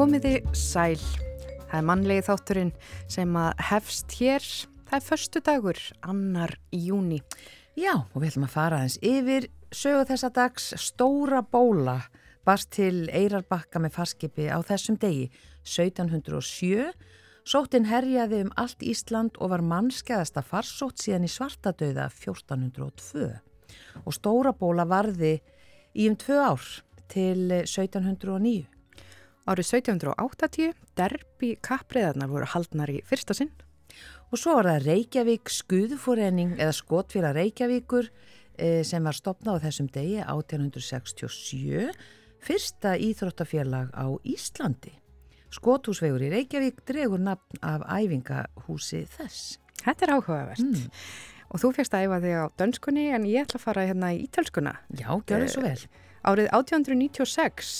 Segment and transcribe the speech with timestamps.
[0.00, 0.96] Komiði sæl.
[1.68, 2.70] Það er mannlegi þátturinn
[3.12, 4.46] sem að hefst hér.
[4.88, 7.18] Það er förstu dagur, annar í júni.
[7.76, 11.98] Já, og við ætlum að fara aðeins yfir sögu þessa dags Stóra bóla
[12.48, 15.28] barst til Eirarbakka með farskipi á þessum degi
[15.68, 16.90] 1707.
[17.48, 23.30] Sóttin herjaði um allt Ísland og var mannskæðasta farsótt síðan í svartadauða 1402.
[24.04, 25.38] Og Stóra bóla varði
[25.96, 26.66] í um tvö ár
[27.10, 28.68] til 1709.
[29.48, 33.50] Árið 1780 derbi kappriðarnar voru haldnar í fyrsta sinn.
[34.30, 38.10] Og svo var það Reykjavík skuðfórenning eða skotfélag Reykjavíkur
[38.60, 41.88] eh, sem var stopnað á þessum degi 1867,
[42.44, 44.99] fyrsta íþróttafélag á Íslandi.
[45.54, 49.58] Skothúsvegur í Reykjavík dregur nafn af æfingahúsi þess.
[49.82, 50.62] Þetta er áhugavert.
[50.62, 50.90] Mm.
[51.50, 54.20] Og þú fegst að æfa þig á dönskunni en ég ætla að fara hérna í
[54.28, 54.76] ítölskuna.
[54.94, 55.80] Já, gjör það svo vel.
[56.30, 57.70] Árið 1896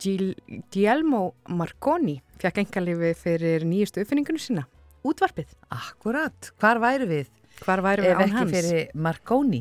[0.00, 4.64] Guillermo Marconi fekk engalífi fyrir nýjustu uppfinningunum sína,
[5.04, 5.52] útvarpið.
[5.76, 7.28] Akkurat, hvar væru við?
[7.60, 8.32] Hvar væru við án hans?
[8.32, 9.60] Ef ekki fyrir Marconi.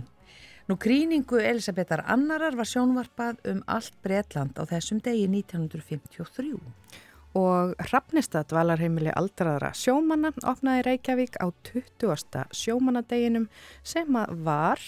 [0.69, 6.53] Nú gríningu Elisabetar Annarar var sjónvarpað um allt Breitland á þessum degi 1953.
[7.37, 12.47] Og Hrafnistad valarheimili aldraðra sjómanna opnaði Reykjavík á 20.
[12.57, 13.45] sjómannadeginum
[13.85, 14.81] sem var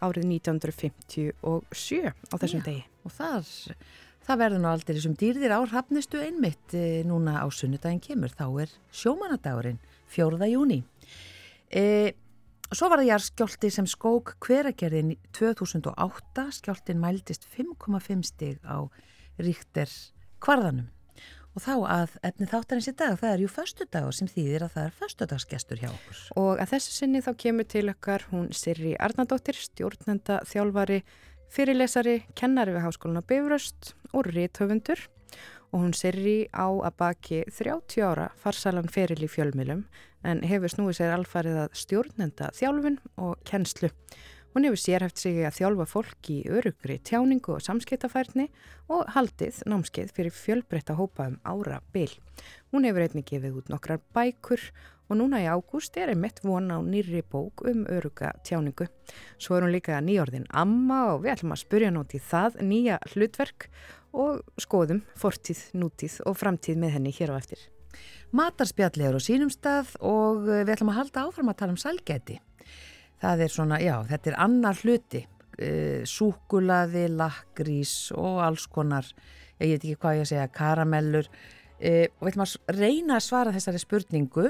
[0.00, 2.84] árið 1957 á þessum Já, degi.
[3.04, 3.48] Og þar
[4.30, 8.30] Það verður nú aldrei sem dýrðir á hafnistu einmitt e, núna á sunnudaginn kemur.
[8.30, 9.80] Þá er sjómanadagurinn,
[10.12, 10.82] fjórða júni.
[11.66, 12.12] E,
[12.68, 16.46] svo var það jarðskjóldi sem skók hveragerðin 2008.
[16.60, 18.86] Skjóltin mæltist 5,5 stig á
[19.40, 19.90] ríkter
[20.38, 20.86] kvarðanum.
[21.50, 24.74] Og þá að efni þáttarins í dag, það er jú förstu dag sem þýðir að
[24.76, 26.20] það er förstudagsgestur hjá okkur.
[26.38, 31.00] Og að þessu sinni þá kemur til okkar hún Sirri Arnardóttir, stjórnenda þjálfari
[31.50, 35.08] fyrirlesari, kennari við Háskólinu á Bifröst og réttöfundur
[35.70, 39.84] og hún serri á að baki 30 ára farsalan feril í fjölmilum
[40.26, 43.90] en hefur snúið sér alfarið að stjórnenda þjálfun og kennslu.
[44.50, 48.48] Hún hefur sérhæft sig að þjálfa fólk í örugri tjáningu og samskiptafærni
[48.90, 52.10] og haldið námskeið fyrir fjölbreytta hópa um ára byl.
[52.74, 54.64] Hún hefur einnig gefið út nokkrar bækur
[55.06, 58.90] og núna í ágúst er einmitt von á nýri bók um öruga tjáningu.
[59.38, 63.70] Svo er hún líka nýjörðin Amma og við ætlum að spurja nóti það nýja hlutverk
[64.10, 67.62] og skoðum fortíð, nútíð og framtíð með henni hér á eftir.
[68.34, 72.42] Matarspjalli eru á sínum stað og við ætlum að halda áfram að tala um salgæti.
[73.20, 75.24] Það er svona, já, þetta er annar hluti,
[75.60, 79.08] uh, súkulaði, lakrís og alls konar,
[79.60, 83.26] ég veit ekki hvað ég að segja, karamellur uh, og við ætlum að reyna að
[83.28, 84.48] svara þessari spurningu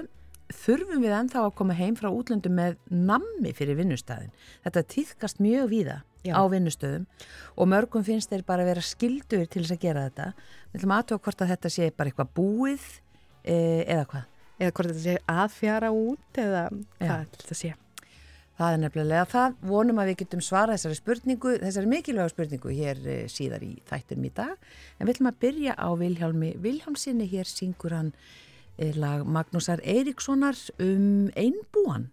[0.55, 4.33] þurfum við ennþá að koma heim frá útlöndu með nammi fyrir vinnustæðin.
[4.65, 6.35] Þetta týðkast mjög víða Já.
[6.37, 7.07] á vinnustöðum
[7.57, 10.27] og mörgum finnst þeir bara að vera skildur til þess að gera þetta.
[10.73, 12.89] Við ætlum aðtöða hvort að þetta sé bara eitthvað búið
[13.45, 14.27] e, eða hvað.
[14.61, 16.65] Eða hvort þetta sé aðfjara út eða
[16.99, 17.73] hvað þetta sé.
[18.61, 19.55] Það er nefnilega það.
[19.71, 24.27] Vonum að við getum svara þessari spurningu, þessari mikilvæga spurningu hér e, síðar í þættum
[24.29, 24.69] í dag.
[24.99, 27.31] En við ætlum að byrja á Vilhjálmi Vilhjálmsinni.
[27.33, 28.13] Hér syngur hann
[29.01, 32.11] lag Magnúsar Eiríkssonar um einbúan.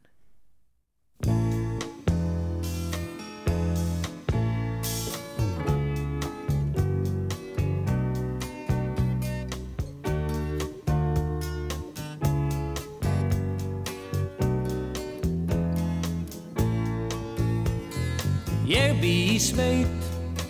[19.37, 20.05] Í sveit,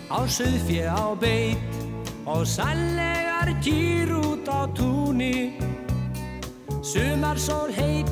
[0.08, 1.74] á söðfjö á beit
[2.24, 5.60] og sallegar kýr út á túni.
[6.80, 8.08] Sumarsól heit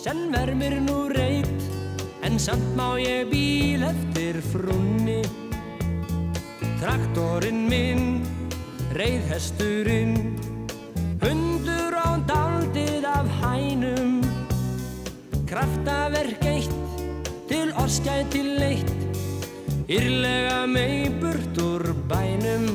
[0.00, 1.50] sem vermir nú reit
[2.24, 5.20] en samt má ég bíl eftir frunni
[6.80, 8.22] Traktorinn minn,
[8.96, 10.16] reyðhesturinn
[11.20, 14.22] hundur á daldið af hænum.
[15.50, 16.72] Kraftaverk eitt
[17.50, 18.97] til orskæti leitt
[19.88, 22.66] írlega mei burt úr bænum.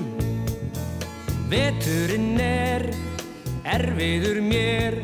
[1.50, 2.89] Veturinn er
[3.63, 4.98] erfiður mér.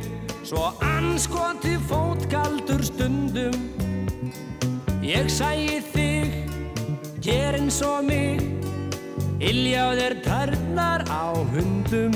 [0.43, 3.53] Svo anskoti fótkaldur stundum.
[5.05, 6.33] Ég sæi þig,
[7.21, 8.41] ger eins og mig.
[9.39, 12.11] Iljáðir törnar á hundum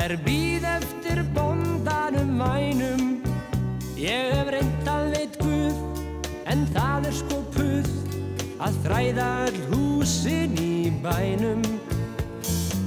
[0.00, 3.00] Þær býð eftir bondanum vænum.
[4.00, 5.74] Ég hef reynd að veit Guð
[6.48, 7.90] En það er sko puð
[8.64, 11.60] Að þræða all húsin í bænum.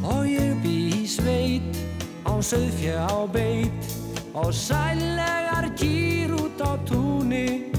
[0.02, 0.74] Og ég bý
[1.04, 1.78] í sveit
[2.26, 3.94] Á söðfjö á beit
[4.34, 7.70] Og sælegar kýr út á túni.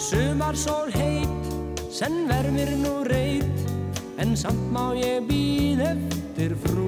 [0.00, 1.52] Sumar sól heit
[1.92, 3.68] Senn vermir nú reit
[4.16, 6.85] En samt má ég býð eftir frúnni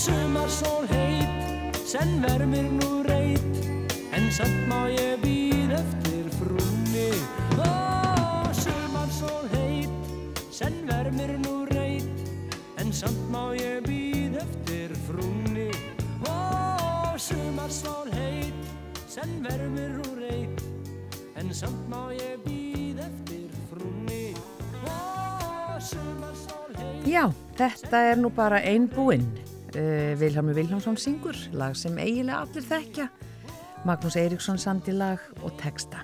[0.00, 1.28] sumar sól heit
[1.84, 3.56] Senn vermir nú reit.
[4.16, 7.10] En samt má ég býð eftir frúnni.
[7.58, 9.90] Ó, sumar sól heit
[10.50, 12.06] Senn vermir nú reit.
[12.80, 15.68] En samt má ég býð eftir frúnni.
[16.24, 18.56] Ó, sumar sól heit
[19.04, 20.64] Senn vermir nú reit.
[21.36, 24.32] En samt má ég býð eftir frúnni.
[24.86, 27.28] Ó, sumar sól heit Já,
[27.60, 29.49] þetta er nú bara einn búinn.
[29.70, 33.04] Uh, Vilhelmur Vilhelmsson syngur, lag sem eiginlega allir þekkja.
[33.86, 36.02] Magnús Eiríksson sandi lag og texta.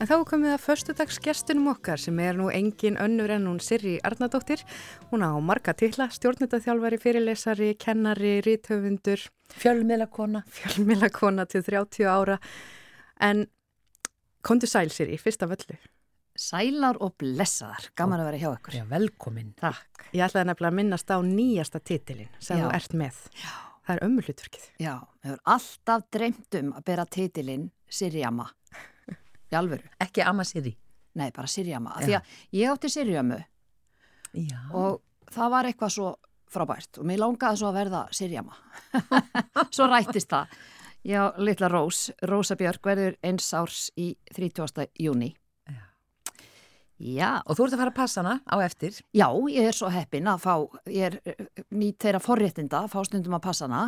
[0.00, 3.98] En þá er komið að förstudagsgestunum okkar sem er nú engin önnur en hún Sirri
[4.06, 4.62] Arnardóttir.
[5.10, 9.26] Hún á marga tilla, stjórnetaþjálfari, fyrirlesari, kennari, ríthöfundur,
[9.60, 10.44] Fjölmiðlakona.
[10.48, 12.38] fjölmilakona til 30 ára.
[13.20, 13.48] En
[14.40, 15.76] kontu sæl Sirri, fyrst af öllu.
[16.40, 18.76] Sælar og blessaðar, gaman að vera hjá ykkur.
[18.78, 19.50] Já, velkomin.
[19.60, 20.06] Takk.
[20.16, 22.62] Ég ætlaði nefnilega að minnast á nýjasta titilin sem Já.
[22.64, 23.18] þú ert með.
[23.36, 23.50] Já.
[23.84, 24.64] Það er ömmuhlutverkið.
[24.80, 28.46] Já, við höfum alltaf dreymt um að bera titilinn Sirjama.
[29.50, 29.90] Í alvöru.
[30.00, 30.72] Ekki Amma Siri.
[31.20, 31.92] Nei, bara Sirjama.
[31.98, 32.06] Af Já.
[32.06, 33.40] Því að ég átti Sirjamu
[34.40, 34.60] Já.
[34.80, 35.02] og
[35.34, 36.14] það var eitthvað svo
[36.50, 38.56] frábært og mér langaði svo að verða Sirjama.
[39.74, 40.56] svo rættist það.
[41.04, 44.88] Já, litla Rós, Rósa Björk verður eins árs í 30.
[45.00, 45.34] júni.
[47.00, 47.40] Já.
[47.48, 48.98] Og þú ert að fara að passa hana á eftir.
[49.16, 50.54] Já, ég er svo heppin að fá,
[50.92, 53.86] ég er eh, nýtt þeirra forréttinda að fá stundum að passa hana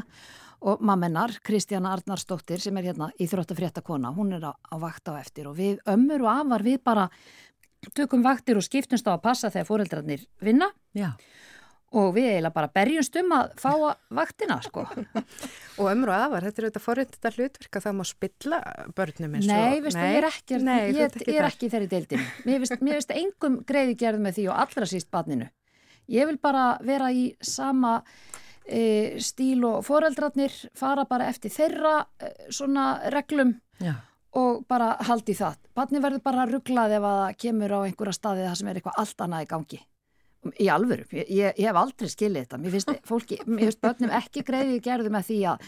[0.63, 5.11] og mammennar, Kristjana Arnarsdóttir sem er hérna í þróttafrétta kona, hún er á, á vakt
[5.11, 7.09] á eftir og við ömmur og afar við bara
[7.99, 11.17] tökum vaktir og skiptumst á að passa þegar fóreldrarnir vinna Já.
[11.93, 13.73] Og við eiginlega bara berjumst um að fá
[14.17, 14.85] vaktina, sko.
[15.83, 18.59] Og og afar, þetta er auðvitað forrindita hlutverk að það má spilla
[18.97, 19.53] börnum eins og...
[19.53, 22.27] Nei, veistu, ég er ekki, Nei, ég, ert ég er ekki þeirri deildinu.
[22.45, 25.49] Mér finnst engum greiði gerð með því og allra síst barninu.
[26.13, 27.97] Ég vil bara vera í sama
[28.67, 33.95] e, stíl og foreldrarnir, fara bara eftir þeirra e, svona reglum Já.
[34.39, 35.57] og bara haldi það.
[35.77, 39.01] Barni verður bara rugglað ef að það kemur á einhverja staði það sem er eitthvað
[39.03, 39.81] allt annað í gangi.
[40.59, 42.59] Í alvöru, ég, ég, ég hef aldrei skilið þetta.
[42.59, 45.67] Mér finnst, fólki, mér finnst börnum ekki greiði gerðu með því að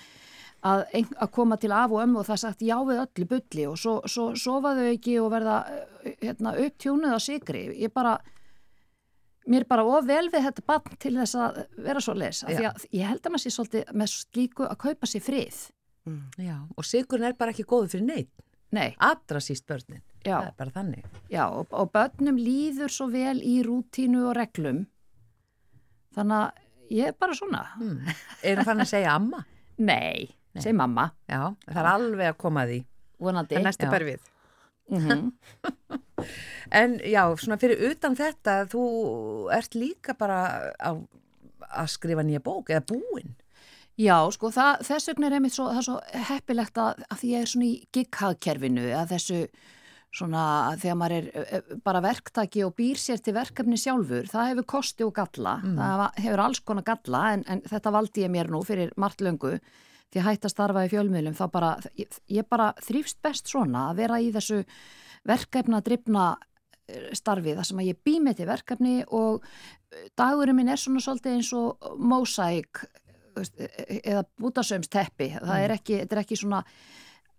[0.65, 3.67] að, ein, að koma til af og ömmu og það sagt já við öllu bulli
[3.69, 7.65] og svo, svo sofa þau ekki og verða eh, hérna, upptjónuð á sigri.
[7.83, 8.15] Ég bara,
[9.51, 12.43] mér bara of vel við þetta barn til þess að vera svo les.
[12.47, 15.61] Af því að ég held að maður sé svolítið með slíku að kaupa sér frið.
[16.41, 16.57] Já.
[16.77, 18.33] Og sigurinn er bara ekki góður fyrir neitt.
[18.75, 20.03] Nei, Allra síst börnin.
[20.25, 20.39] Já.
[20.41, 21.07] Það er bara þannig.
[21.31, 24.85] já, og, og börnum líður svo vel í rútínu og reglum.
[26.15, 27.65] Þannig að ég er bara svona.
[27.81, 28.15] Mm.
[28.53, 29.43] Erum fann að segja amma?
[29.91, 31.41] Nei, segi mamma, Já.
[31.67, 32.81] Það er alveg að koma að því.
[33.25, 33.57] vonandi.
[33.59, 34.31] Það næstu bara við.
[34.93, 35.29] Mhm.
[36.75, 38.83] En já, svona fyrir utan þetta, þú
[39.53, 40.97] ert líka bara á,
[41.69, 43.35] að skrifa nýja bók eða búin.
[44.01, 45.99] Já, sko, það, þess vegna er einmitt svo, það er svo
[46.31, 49.41] heppilegt að, að því ég er svona í gigghagkerfinu, að þessu
[50.15, 50.43] svona,
[50.79, 55.13] þegar maður er bara verktaki og býr sér til verkefni sjálfur, það hefur kosti og
[55.17, 58.93] galla, það va- hefur alls konar galla, en, en þetta valdi ég mér nú fyrir
[58.97, 59.57] margt löngu,
[60.15, 63.89] því að hætta að starfa í fjölmiðlum, þá bara, ég, ég bara þrýfst best svona
[63.91, 64.63] að vera í þessu
[65.27, 66.27] verkefna drifna
[67.17, 69.43] starfi þar sem að ég bý með til verkefni og
[70.21, 72.83] dagurinn minn er svona svolítið eins og mósæk
[74.05, 76.61] eða bútasömsteppi það er ekki, þetta er ekki svona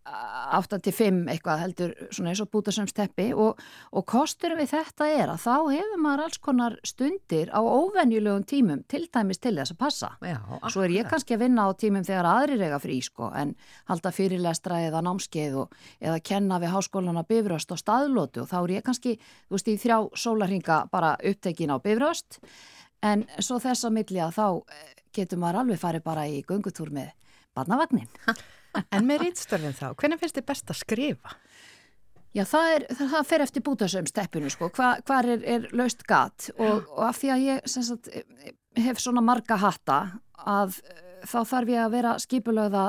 [0.05, 5.55] 8-5 eitthvað heldur svona eins og bútasömsteppi og, og kostur við þetta er að þá
[5.73, 10.11] hefur maður alls konar stundir á óvenjulegum tímum til dæmis til þess að passa.
[10.21, 10.37] Já,
[10.69, 13.55] Svo er ég kannski að vinna á tímum þegar aðrir eiga frí sko en
[13.89, 18.57] halda fyrirlestra eða námskeið og, eða kenna við háskólan á bifröst og staðlótu og þá
[18.61, 19.15] er ég kannski,
[19.49, 22.37] þú veist, í þrjá sólarhinga bara upptekin á bifröst.
[23.01, 26.93] En svo þess að milli að þá eh, getur maður alveg farið bara í göngutúr
[26.93, 27.09] með
[27.57, 28.09] barnavagnin.
[28.95, 31.35] En með rítstörfin þá, hvernig finnst þið best að skrifa?
[32.35, 36.89] Já, það, er, það fer eftir bútasömsteppinu, sko, Hva, hvar er, er laust gat og,
[36.91, 38.09] og af því að ég sagt,
[38.75, 39.99] hef svona marga hatta
[40.43, 42.83] að eh, þá þarf ég að vera skipulögða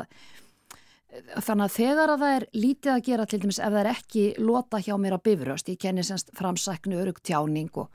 [1.46, 4.24] þannig að þegar að það er lítið að gera til dæmis ef það er ekki
[4.42, 7.94] lota hjá mér á bifröst, ég kenni semst framsæknu örug tjáning og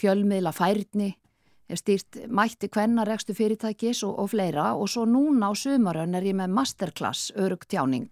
[0.00, 1.10] fjölmiðla færni,
[1.78, 6.36] stýrt mætti hvenna rekstu fyrirtækis og, og fleira og svo núna á sumarön er ég
[6.38, 8.10] með masterclass örug tjáning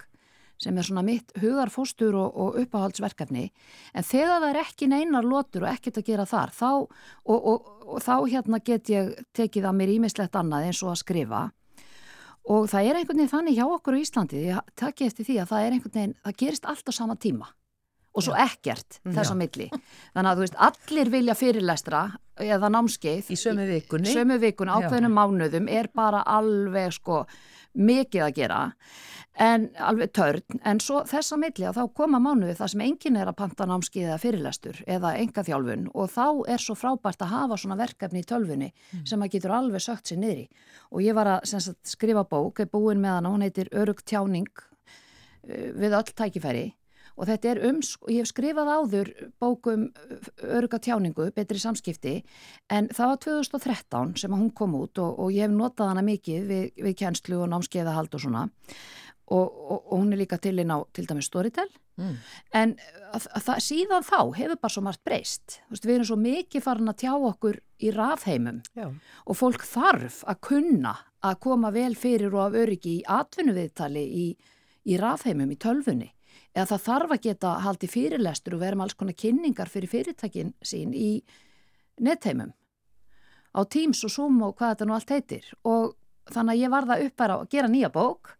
[0.60, 3.46] sem er svona mitt hugarfóstur og, og uppáhaldsverkefni.
[3.96, 6.72] En þegar það er ekki neinar lotur og ekkert að gera þar þá,
[7.32, 11.46] og, og þá hérna get ég tekið að mér ímislegt annað eins og að skrifa.
[12.50, 15.50] Og það er einhvern veginn þannig hjá okkur í Íslandi, ég takki eftir því að
[15.54, 17.48] það er einhvern veginn, það gerist allt á sama tíma
[18.10, 19.68] og svo ekkert þess að milli.
[20.14, 22.02] Þannig að þú veist, allir vilja fyrirlestra
[22.40, 27.22] eða námskeið í sömu vikunni, sömu vikunni ákveðinu mánuðum er bara alveg sko
[27.78, 28.60] mikið að gera
[29.40, 33.18] en alveg törn, en svo þess að milli að þá koma mánuði það sem enginn
[33.20, 37.32] er að panta námskið eða fyrirlestur eða enga þjálfun og þá er svo frábært að
[37.36, 39.06] hafa svona verkefni í tölfunni mm.
[39.08, 40.48] sem að getur alveg sögt sér niðri
[40.90, 44.50] og ég var að sagt, skrifa bók, er búin með hana, hún heitir Örug tjáning
[44.50, 46.66] uh, við öll tækifæri
[47.16, 49.10] og þetta er um, ég hef skrifað áður
[49.42, 49.88] bókum
[50.44, 52.16] öruga tjáningu, betri samskipti,
[52.72, 56.48] en það var 2013 sem hún kom út og, og ég hef notað hana mikið
[56.50, 58.48] við, við kjænslu og námskeiðahald og svona.
[59.30, 61.68] Og, og, og hún er líka til inn á til dæmis Storytel,
[62.00, 62.14] mm.
[62.58, 62.72] en
[63.14, 66.64] að, að það, síðan þá hefur bara svo margt breyst, veist, við erum svo mikið
[66.64, 68.58] farin að tjá okkur í rafheimum.
[68.74, 68.88] Já.
[68.90, 74.26] og fólk þarf að kunna að koma vel fyrir og af öryggi í atvinnuviðtali í,
[74.90, 76.10] í rafheimum, í tölfunni
[76.54, 80.54] eða það þarf að geta haldi fyrirlestur og vera með alls konar kynningar fyrir fyrirtækin
[80.66, 81.10] sín í
[82.00, 82.52] nettheimum
[83.54, 85.46] á Teams og Zoom og hvað þetta nú allt heitir.
[85.66, 85.94] Og
[86.30, 88.36] þannig að ég var það upp að gera nýja bók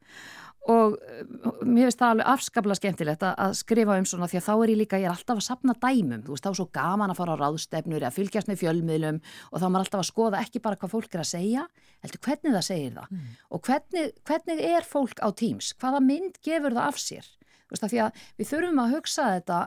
[0.71, 1.23] og eh,
[1.65, 4.79] mér finnst það alveg afskaplega skemmtilegt að skrifa um svona því að þá er ég
[4.83, 7.37] líka, ég er alltaf að sapna dæmum, þú veist þá er svo gaman að fara
[7.39, 10.79] á ráðstefnur eða fylgjast með fjölmiðlum og þá er maður alltaf að skoða ekki bara
[10.83, 11.65] hvað fólk er að segja
[12.05, 13.17] heldur hvernig það segir það.
[13.17, 13.35] Mm.
[13.49, 17.33] og hvernig, hvernig er fólk á Teams, hvaða mynd gefur það af sér
[17.79, 19.59] því að við þurfum að hugsa þetta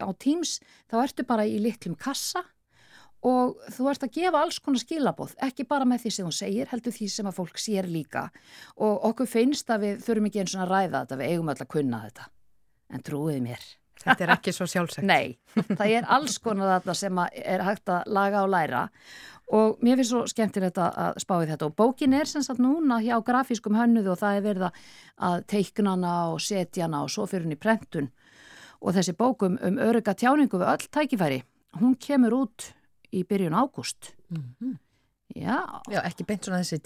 [0.00, 2.44] á Teams, þá ertu bara í litlum kassa
[3.26, 6.70] og þú ert að gefa alls konar skilabóð, ekki bara með því sem þú segir,
[6.70, 8.28] heldur því sem að fólk sér líka
[8.76, 11.66] og okkur finnst að við þurfum ekki eins og að ræða þetta, við eigum alltaf
[11.66, 12.28] að kunna þetta,
[12.94, 13.66] en trúið mér.
[14.04, 15.06] Þetta er ekki svo sjálfsagt.
[15.06, 18.84] Nei, það er alls konar þetta sem er hægt að laga og læra
[19.58, 23.16] og mér finnst svo skemmtilegt að spáði þetta og bókin er sem sagt núna hjá
[23.24, 28.10] grafískum hönnuðu og það er verið að teiknana og setjana og svo fyrir henni prentun
[28.78, 31.40] og þessi bókum um örygga tjáningu við öll tækifæri,
[31.80, 32.68] hún kemur út
[33.10, 34.76] í byrjun ágúst mm -hmm.
[35.36, 35.82] Já.
[35.90, 36.78] Já, ekki beint svona þessi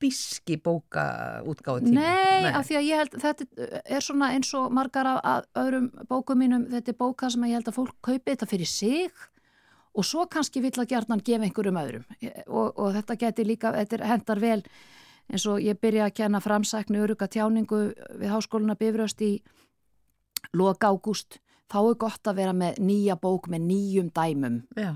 [0.00, 4.52] típiski bóka útgáðu tíma Nei, Nei, af því að ég held þetta er svona eins
[4.56, 8.32] og margar af öðrum bókum mínum, þetta er bóka sem ég held að fólk kaupi
[8.32, 9.12] þetta fyrir sig
[9.94, 12.04] og svo kannski vill að gerðnan gefa einhverjum öðrum.
[12.46, 14.60] Og, og þetta getur líka, þetta hendar vel
[15.30, 17.90] eins og ég byrja að kenna framsæknu öruga tjáningu
[18.20, 19.32] við háskóluna Bifröst í
[20.54, 21.40] loka ágúst,
[21.70, 24.62] þá er gott að vera með nýja bók með nýjum dæmum.
[24.78, 24.94] Já,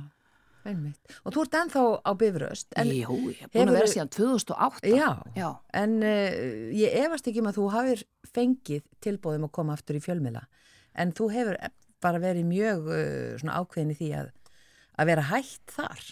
[0.70, 4.92] einmitt og þú ert ennþá á Bifröst Jú, ég er búin að vera síðan 2008
[4.94, 5.48] Já, Já.
[5.80, 6.38] en uh,
[6.74, 8.04] ég efast ekki um að þú hafið
[8.34, 10.46] fengið tilbóðum að koma aftur í fjölmila
[10.94, 11.60] en þú hefur
[12.04, 14.32] bara verið mjög uh, ákveðin í því að
[14.94, 16.04] að vera hægt þar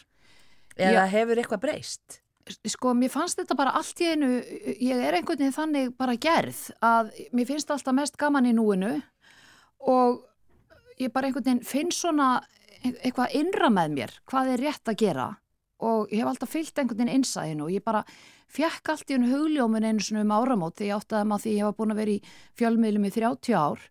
[0.76, 1.12] eða Já.
[1.12, 2.18] hefur eitthvað breyst?
[2.66, 4.32] Sko, mér fannst þetta bara allt í einu,
[4.82, 8.96] ég er einhvern veginn þannig bara gerð að mér finnst alltaf mest gaman í núinu
[9.86, 10.24] og
[10.98, 12.40] ég bara einhvern veginn finn svona
[12.82, 15.28] eitthvað innra með mér, hvað er rétt að gera
[15.82, 18.04] og ég hef alltaf fyllt einhvern veginn einsæðinu og ég bara
[18.52, 21.54] fekk allt í einu hugljómin einu svona um áramót því ég átti að maður því
[21.56, 22.22] ég hef búin að vera í
[22.60, 23.88] fjölmiðlum í 30 ár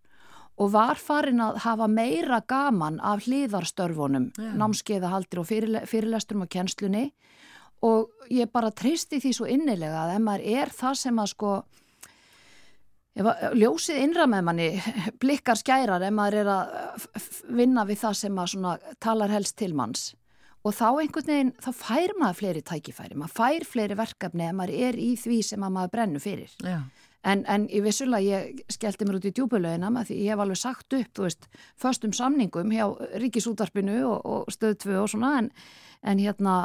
[0.61, 4.55] og var farin að hafa meira gaman af hlýðarstörfunum, yeah.
[4.59, 7.05] námskeiðahaldir og fyrirle fyrirlesturum og kjenslunni
[7.87, 11.53] og ég bara tristi því svo innilega að ef maður er það sem að sko
[13.15, 14.69] ljósið innra með manni
[15.21, 17.05] blikkar skærar ef maður er að
[17.51, 20.11] vinna við það sem að talar helst til manns.
[20.61, 24.83] Og þá einhvern veginn, þá fær maður fleiri tækifæri, maður fær fleiri verkefni ef maður
[24.87, 26.53] er í því sem maður brennu fyrir.
[27.25, 30.61] En, en ég vissulega, ég skellti mér út í djúbulöginna með því ég hef alveg
[30.61, 31.49] sagt upp, þú veist,
[31.81, 32.85] förstum samningum hjá
[33.21, 35.51] ríkisútarpinu og, og stöðtfu og svona, en,
[36.01, 36.55] en hérna,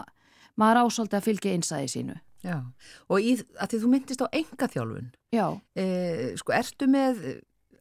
[0.61, 2.17] maður ásáldi að fylgja einsæði sínu.
[2.47, 2.57] Já,
[3.11, 5.47] og í, að því þú myndist á enga þjálfun, já.
[5.75, 5.87] E,
[6.38, 7.23] sko, ertu með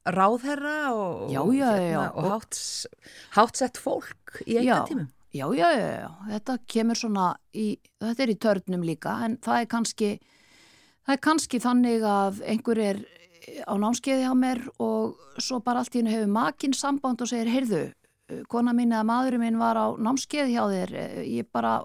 [0.05, 2.62] ráðherra og, já, já, hérna, og hátt,
[3.38, 5.12] háttsett fólk í enga tímum?
[5.36, 9.62] Já, já, já, já, þetta kemur svona í, þetta er í törnum líka, en það
[9.62, 10.15] er kannski
[11.05, 13.01] Það er kannski þannig að einhver er
[13.69, 17.51] á námskeiði á mér og svo bara allt í hennu hefur makinn samband og segir,
[17.53, 17.81] heyrðu,
[18.50, 20.93] kona mín eða maðurinn minn var á námskeiði hjá þér,
[21.29, 21.75] ég bara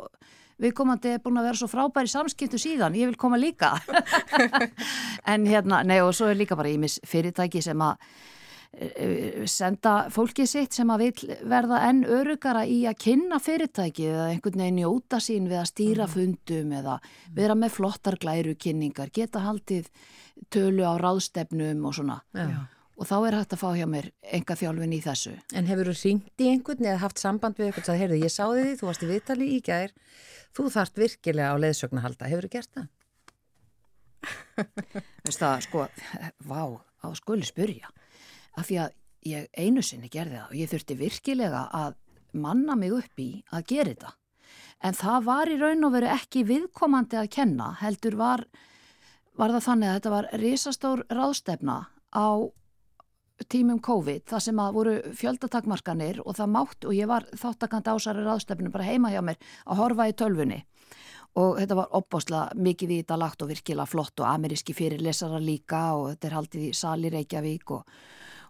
[0.60, 3.76] viðkomandi er búin að vera svo frábæri samskiptu síðan, ég vil koma líka.
[5.30, 8.00] En hérna, nei og svo er líka bara ímis fyrirtæki sem að
[8.72, 14.30] e, senda fólkið sitt sem að vil verða enn örugara í að kynna fyrirtæki eða
[14.32, 16.14] einhvern veginn njóta sín við að stýra mm.
[16.16, 16.98] fundum eða
[17.36, 19.92] vera með flottar glæru kynningar, geta haldið
[20.50, 22.20] tölu á ráðstefnum og svona.
[22.34, 22.66] Já
[23.00, 25.32] og þá er hægt að fá hjá mér enga þjálfin í þessu.
[25.56, 28.64] En hefur þú ringt í einhvern eða haft samband við einhvern að heyrðu, ég sáði
[28.66, 29.94] því, þú varst í viðtali í gær,
[30.56, 32.90] þú þart virkilega á leðsögn að halda, hefur þú gert það?
[35.24, 35.86] Veist það, sko,
[36.44, 37.88] vá, á skuli spyrja,
[38.60, 38.96] af því að
[39.30, 41.98] ég einu sinni gerði það og ég þurfti virkilega að
[42.36, 44.14] manna mig upp í að gera þetta.
[44.84, 48.44] En það var í raun og veru ekki viðkomandi að kenna, heldur var,
[49.40, 52.28] var það þannig að þetta var risastór ráðstefna á
[53.48, 58.24] tímum COVID það sem að voru fjöldatakmarkanir og það mátt og ég var þáttakant ásari
[58.26, 60.60] ráðstefnum bara heima hjá mér að horfa í tölfunni
[61.40, 65.82] og þetta var opbáslega mikið í þetta lagt og virkilega flott og ameríski fyrirlesara líka
[65.96, 67.98] og þetta er haldið í Sali Reykjavík og,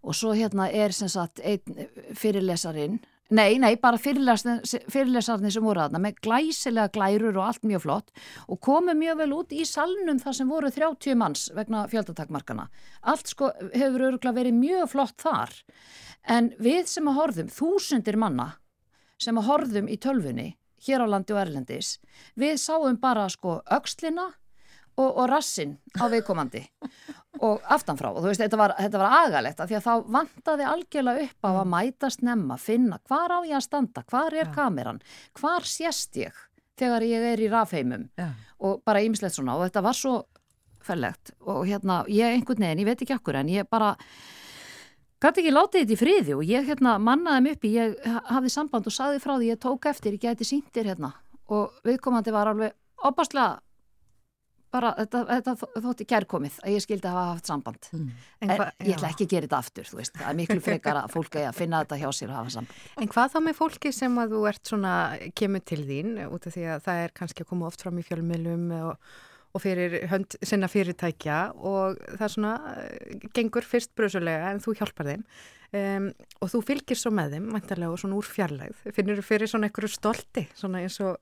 [0.03, 2.99] og svo hérna er sem sagt einn fyrirlesarin
[3.31, 8.09] Nei, nei, bara fyrirlesarnir sem voru aðna með glæsilega glærur og allt mjög flott
[8.51, 12.67] og komu mjög vel út í salnum þar sem voru 30 manns vegna fjöldatakmarkana.
[13.07, 15.55] Allt sko hefur öruglega verið mjög flott þar
[16.27, 18.49] en við sem að horfum, þúsundir manna
[19.21, 20.49] sem að horfum í tölfunni
[20.89, 22.01] hér á landi og erlendis,
[22.35, 24.27] við sáum bara sko aukslina
[24.99, 26.65] og, og rassin á viðkomandi
[27.47, 30.67] og aftanfrá og þú veist, þetta var, þetta var agalegt af því að þá vantaði
[30.69, 31.71] algjörlega upp á að mm.
[31.75, 34.51] mætast nefna, finna hvar á ég að standa, hvar er ja.
[34.55, 35.01] kameran,
[35.41, 36.43] hvar sést ég
[36.81, 38.33] þegar ég er í rafheimum ja.
[38.61, 40.19] og bara ímislegt svona og þetta var svo
[40.85, 43.95] fellegt og hérna, ég einhvern veginn, ég veit ekki okkur en ég bara
[45.21, 47.97] gæti ekki látið þetta í friði og ég hérna mannaði mig upp í, ég
[48.31, 51.13] hafði samband og saði frá því ég tók eftir, ég gæti síndir hérna
[51.51, 53.59] og viðkomandi var alveg opaslega
[54.71, 55.55] bara þetta, þetta
[55.85, 57.89] þótti kærkomið að ég skildi að hafa haft samband.
[57.95, 58.11] Mm.
[58.41, 61.01] en, hva, en ég ætla ekki að gera þetta aftur veist, það er miklu frekar
[61.01, 62.85] að fólk að finna þetta hjá sér að hafa samband.
[63.01, 64.95] En hvað þá með fólki sem að þú ert svona
[65.41, 68.07] kemur til þín út af því að það er kannski að koma oft fram í
[68.07, 69.11] fjölmjölum og,
[69.55, 72.53] og fyrir hönd sinna fyrirtækja og það svona
[73.35, 75.25] gengur fyrst bröðsulega en þú hjálpar þeim.
[75.71, 76.09] Um,
[76.43, 78.81] og þú fylgir svo með þeim mæntarlega og svona úr fjarlægð.
[78.91, 81.15] Finnir þú fyrir svona einhverju stolti svona eins og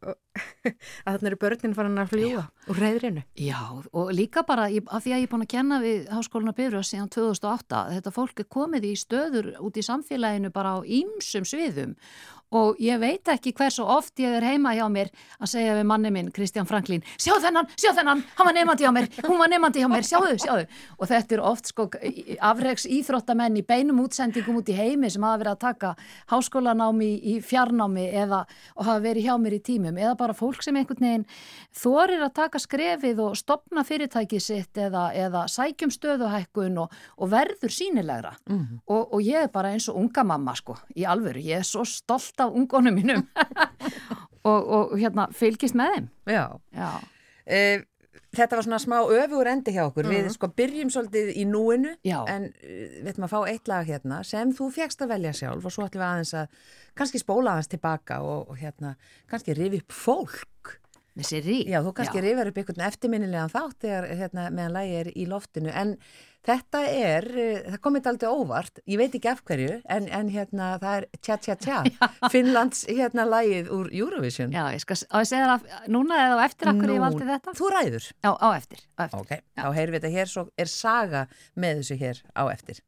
[1.04, 5.12] að þarna eru börnin farin að fljúa úr reyðrinu Já og líka bara af því
[5.12, 8.88] að ég er búin að kenna við Háskólinu Bifröðs síðan 2008 þetta fólk er komið
[8.88, 11.92] í stöður út í samfélaginu bara á ýmsum sviðum
[12.50, 16.12] og ég veit ekki hversu oft ég er heima hjá mér að segja við manni
[16.14, 19.82] minn Kristján Franklín, sjá þennan, sjá þennan hann var nefandi hjá mér, hún var nefandi
[19.82, 20.66] hjá mér sjáðu, sjáðu,
[20.98, 21.88] og þetta er oft sko
[22.50, 25.92] afreiks íþróttamenn í beinum útsendingum út í heimi sem hafa verið að taka
[26.32, 28.42] háskólanámi í fjarnámi eða,
[28.76, 29.98] og hafa verið hjá mér í tímum.
[29.98, 31.26] Eða bara fólk sem einhvern veginn
[31.76, 37.74] þorir að taka skrefið og stopna fyrirtækið sitt eða, eða sækjum stöðuhækkun og, og verður
[37.74, 38.80] sínilegra mm -hmm.
[38.86, 41.84] og, og ég er bara eins og unga mamma sko, í alvöru, ég er svo
[41.84, 43.24] stolt af ungonum mínum
[44.48, 46.44] og, og hérna fylgist með þeim Já,
[46.76, 46.90] Já.
[47.48, 47.86] Uh,
[48.28, 50.12] Þetta var svona smá öfugur endi hjá okkur, mm.
[50.12, 50.32] við mhm.
[50.34, 52.18] sko byrjum svolítið í núinu Já.
[52.28, 55.64] en uh, við ætlum að fá eitt lag hérna sem þú fjækst að velja sjálf
[55.64, 56.58] og svo ætlum við aðeins að
[56.98, 58.94] kannski spóla aðeins tilbaka og, og hérna
[59.32, 60.74] kannski rifi upp fólk
[61.18, 65.12] Þessi rí Já, þú kannski rifar upp einhvern eftirminnilegan þátt þegar hérna, meðan lagi er
[65.14, 65.96] í loftinu en
[66.48, 70.68] Þetta er, eh, það komið aldrei óvart, ég veit ekki af hverju, en, en hérna
[70.80, 71.80] það er Tja Tja Tja,
[72.32, 74.54] Finnlands hérna lægið úr Eurovision.
[74.54, 77.56] Já, ég skal á að segja það núna eða á eftir akkur ég valdi þetta.
[77.58, 78.10] Þú ræður.
[78.24, 78.84] Já, á eftir.
[78.96, 79.20] Á eftir.
[79.20, 79.60] Ok, Já.
[79.60, 81.26] þá heyrum við þetta hér, svo er saga
[81.58, 82.80] með þessu hér á eftir.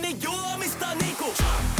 [0.00, 1.77] に弱みしたニコ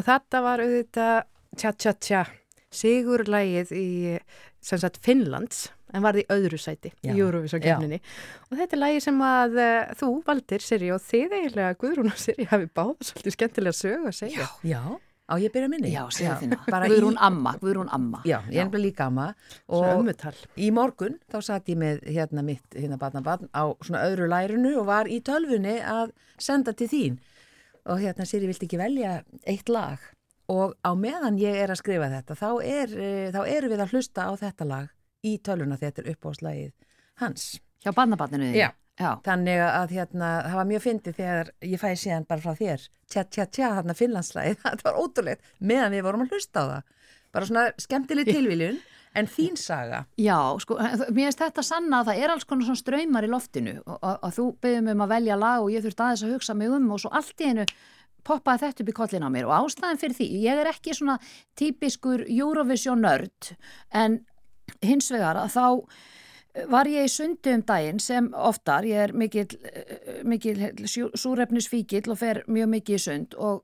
[0.00, 1.16] Já, þetta var auðvitað
[1.60, 2.22] tja tja tja
[2.70, 3.88] sigurlægið í
[4.62, 7.98] sagt, Finnlands en varði öðru sæti já, í Eurovision-kjöfninni
[8.46, 12.20] og þetta er lægi sem að uh, þú valdir Siri og þið eiginlega Guðrún og
[12.22, 14.46] Siri hafi báða svolítið skemmtilega sög að segja.
[14.62, 14.82] Já, já.
[15.30, 15.90] Á ég byrja minni?
[15.92, 16.60] Já, segja þína.
[16.90, 17.20] Guðrún í...
[17.26, 18.22] Amma, Guðrún Amma.
[18.26, 19.28] Já, ég er líka Amma.
[19.70, 20.08] Og
[20.58, 24.76] í morgun þá satt ég með hérna mitt, hérna batna batn á svona öðru lærinu
[24.80, 27.20] og var í tölfunni að senda til þín
[27.90, 30.02] og hérna Siri vilt ekki velja eitt lag?
[30.50, 33.94] Og á meðan ég er að skrifa þetta þá, er, eh, þá eru við að
[33.94, 34.92] hlusta á þetta lag
[35.26, 36.72] í töluna þetta er uppáðslægið
[37.22, 37.50] hans.
[37.84, 38.62] Hjá bannabatninu þig?
[38.64, 38.70] Já.
[39.00, 42.82] Já, þannig að hérna, það var mjög fyndið þegar ég fæði síðan bara frá þér
[43.08, 47.14] tja tja tja þarna finlandslægið, það var ótrúleitt meðan við vorum að hlusta á það.
[47.30, 48.80] Bara svona skemmtileg tilvíljun
[49.18, 50.04] En þín saga?
[50.20, 50.76] Já, sko,
[51.10, 54.44] mér finnst þetta sanna að það er alls konar svona ströymar í loftinu og, þú
[54.62, 57.10] beðum um að velja lag og ég þurfti aðeins að hugsa mig um og svo
[57.18, 57.64] allt í einu
[58.26, 61.16] poppaði þetta upp í kollin á mér og ástæðan fyrir því, ég er ekki svona
[61.58, 63.52] típiskur Eurovision nörd
[63.90, 64.20] en
[64.84, 65.66] hins vegar að þá
[66.70, 69.46] var ég í sundu um daginn sem oftar, ég er mikil,
[70.26, 70.56] mikil
[70.88, 73.62] súrefnisfíkil og fer mjög mikið í sund og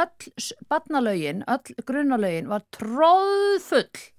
[0.00, 4.15] öll barnalögin, öll grunnalögin var tróðfull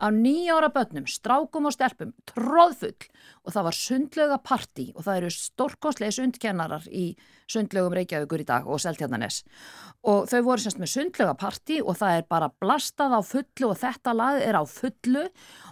[0.00, 3.08] af nýjára börnum, strákum og stelpum, tróðfull
[3.50, 7.06] og það var sundlega parti og það eru stórkonslega sundkennarar í
[7.50, 9.42] sundlegum Reykjavíkur í dag og Seltjarnanes
[10.06, 13.80] og þau voru semst með sundlega parti og það er bara blastað á fullu og
[13.82, 15.26] þetta lag er á fullu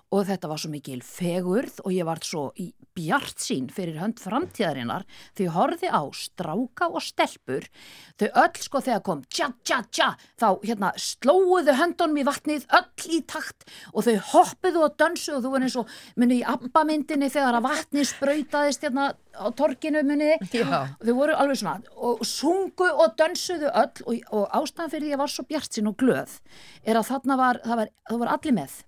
[0.09, 4.19] og þetta var svo mikil fegurð og ég var svo í bjart sín fyrir hönd
[4.23, 5.05] framtíðarinnar
[5.39, 7.67] því horfi á stráka og stelpur.
[8.19, 10.09] Þau öll sko þegar kom tja tja tja
[10.41, 15.45] þá hérna slóuðu höndunum í vatnið öll í takt og þau hoppuðu og dönsu og
[15.45, 20.35] þú var eins og minni í abbamyndinni þegar að vatnið spröytaðist hérna á torkinu minni
[20.51, 25.17] þau voru alveg svona og sungu og dönsuðu öll og, og ástæðan fyrir því að
[25.17, 26.39] ég var svo bjart sín og glöð
[26.85, 28.79] er að þarna var, það var, það var allir með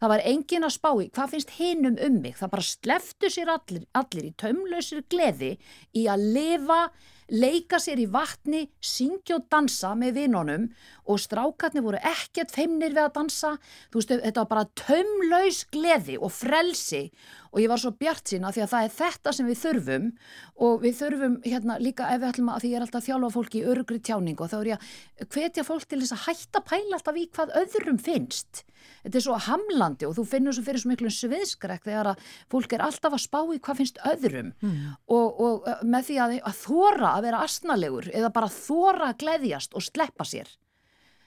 [0.00, 2.36] Það var engin að spá í hvað finnst hinum um mig.
[2.36, 5.52] Það bara sleftu sér allir, allir í taumlausir gleði
[5.96, 6.80] í að lifa,
[7.32, 10.66] leika sér í vatni, syngja og dansa með vinnunum
[11.08, 13.54] og strákarnir voru ekkert feimnir við að dansa.
[13.88, 17.06] Þú veist, þetta var bara taumlaus gleði og frelsi
[17.54, 20.06] og ég var svo bjart sína því að það er þetta sem við þurfum
[20.66, 23.32] og við þurfum hérna líka ef við ætlum að því ég er alltaf að þjálfa
[23.36, 24.86] fólki í örgri tjáning og þá er ég
[25.22, 28.64] að hvetja fólk til þess að hætta pæla alltaf í hvað öðrum finnst.
[29.04, 32.74] Þetta er svo hamlandi og þú finnur svo fyrir svo miklu sviðskrekk þegar að fólk
[32.74, 34.82] er alltaf að spá í hvað finnst öðrum mm.
[35.14, 39.78] og, og með því að, að þóra að vera astnalegur eða bara þóra að gleðjast
[39.78, 40.50] og sleppa sér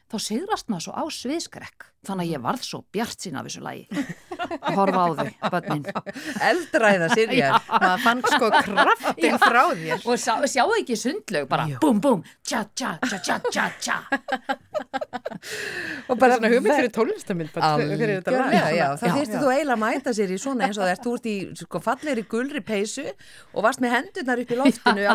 [0.07, 3.61] þá sigrast maður svo á sviðskrekk þannig að ég varð svo bjart sín af þessu
[3.65, 4.03] lagi.
[4.47, 5.85] Að horfa á þau, bönnin
[6.47, 10.05] Eldræða sirjar maður fann sko kraftin frá þér.
[10.05, 11.79] Og sjá, sjáu ekki sundlaug bara Jú.
[11.83, 13.97] bum bum, tja tja tja tja tja tja.
[16.07, 18.55] Og bara svona hugmynd fyrir tónlistamind fyrir þetta lag.
[18.55, 21.03] Já, já, það þýrstu þú eiginlega að mæta sér í svona eins og það er
[21.03, 25.07] þú ert í sko, fallegri gulri peysu og varst með hendurnar upp í loftinu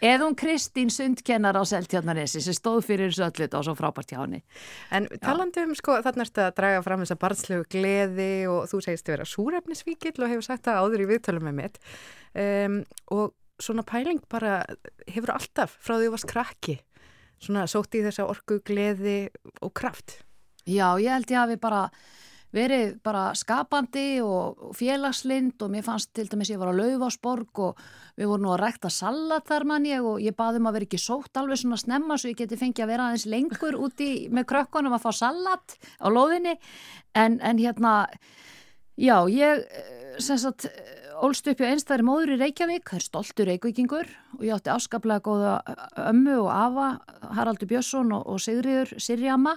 [0.00, 4.24] eða hún Kristín sundkennar á Seltjarnanessi sem stóð fyrir þessu öllu og svo frábært hjá
[4.24, 4.42] henni.
[4.96, 9.06] En talandi um sko þarna ertu að draga fram þessa barnslegu gleði og þú segist
[9.06, 11.80] að vera súrefnisvíkill og hefur sagt það áður í viðtölum með mitt.
[12.36, 12.80] Um,
[13.14, 14.58] og svona pæling bara
[15.08, 16.80] hefur alltaf frá því þú varst krakki
[17.42, 19.26] svona sótt í þessa orgu, gleði
[19.64, 20.22] og kraft.
[20.66, 21.82] Já, ég held ég að við bara
[22.54, 27.80] verið bara skapandi og félagslind og mér fannst til dæmis ég var á Laufásborg og
[28.16, 30.88] við vorum nú að rækta salat þar mann ég og ég baði um að vera
[30.88, 34.48] ekki sótt alveg svona snemma svo ég geti fengið að vera aðeins lengur úti með
[34.52, 36.56] krökkunum að fá salat á loðinni
[37.14, 37.96] en, en hérna
[38.96, 39.66] já ég
[40.22, 40.70] sem sagt
[41.24, 45.24] ólst upp í einstæðri móður í Reykjavík, það er stoltur reykvíkingur og ég átti afskaplega
[45.24, 45.54] góða
[46.10, 46.88] ömmu og afa,
[47.36, 49.56] Haraldur Björnsson og, og Sigriður Sirjama.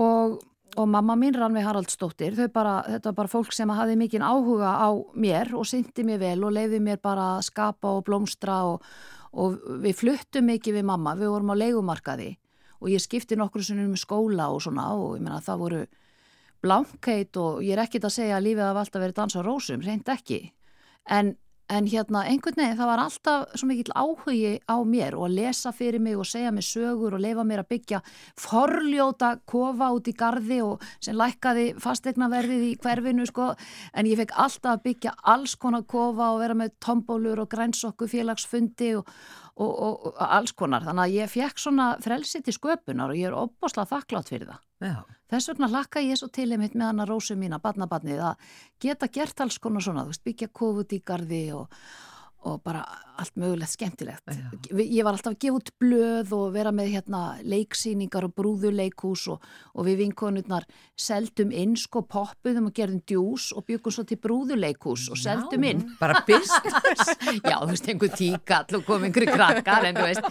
[0.00, 0.40] Og
[0.76, 4.74] og mamma mín Ranvi Haraldsdóttir, þau bara, þetta var bara fólk sem hafði mikinn áhuga
[4.80, 8.86] á mér og syndi mér vel og leiði mér bara að skapa og blómstra og,
[9.32, 12.30] og við fluttum mikið við mamma, við vorum á leikumarkaði
[12.80, 15.84] og ég skipti nokkru sinnum með skóla og svona og ég meina það voru
[16.64, 20.08] blankheit og ég er ekkit að segja að lífið hafa alltaf verið dansa rósum, reynd
[20.08, 20.40] ekki.
[21.12, 21.34] En
[21.72, 25.70] En hérna einhvern veginn það var alltaf svo mikill áhugi á mér og að lesa
[25.72, 28.00] fyrir mig og segja mig sögur og leifa mér að byggja
[28.36, 33.54] forljóta kofa út í gardi og sem lækkaði fastegnaverðið í hverfinu sko
[33.94, 38.10] en ég fekk alltaf að byggja alls konar kofa og vera með tombólur og grænsokku
[38.12, 39.08] félagsfundi og,
[39.56, 43.32] og, og, og alls konar þannig að ég fekk svona frelsi til sköpunar og ég
[43.32, 44.64] er opbosla þakklátt fyrir það.
[44.84, 44.96] Já.
[45.34, 48.50] Þess vegna lakka ég svo til einmitt með hana rósu mína, badnabadnið, að
[48.84, 51.72] geta gert alls konar svona, veist, byggja kofut í gardi og,
[52.46, 52.84] og bara
[53.18, 54.22] allt mögulegt skemmtilegt.
[54.30, 54.78] Já.
[54.78, 59.48] Ég var alltaf að gefa út blöð og vera með hérna leiksýningar og brúðuleikús og,
[59.74, 65.08] og við vinkonurnar seldum inn sko poppuðum og gerðum djús og byggum svo til brúðuleikús
[65.10, 65.82] og seldum inn.
[65.98, 67.10] Bara business?
[67.48, 70.30] Já, þú veist, einhver tíkall og kom einhverju krakkar en þú veist,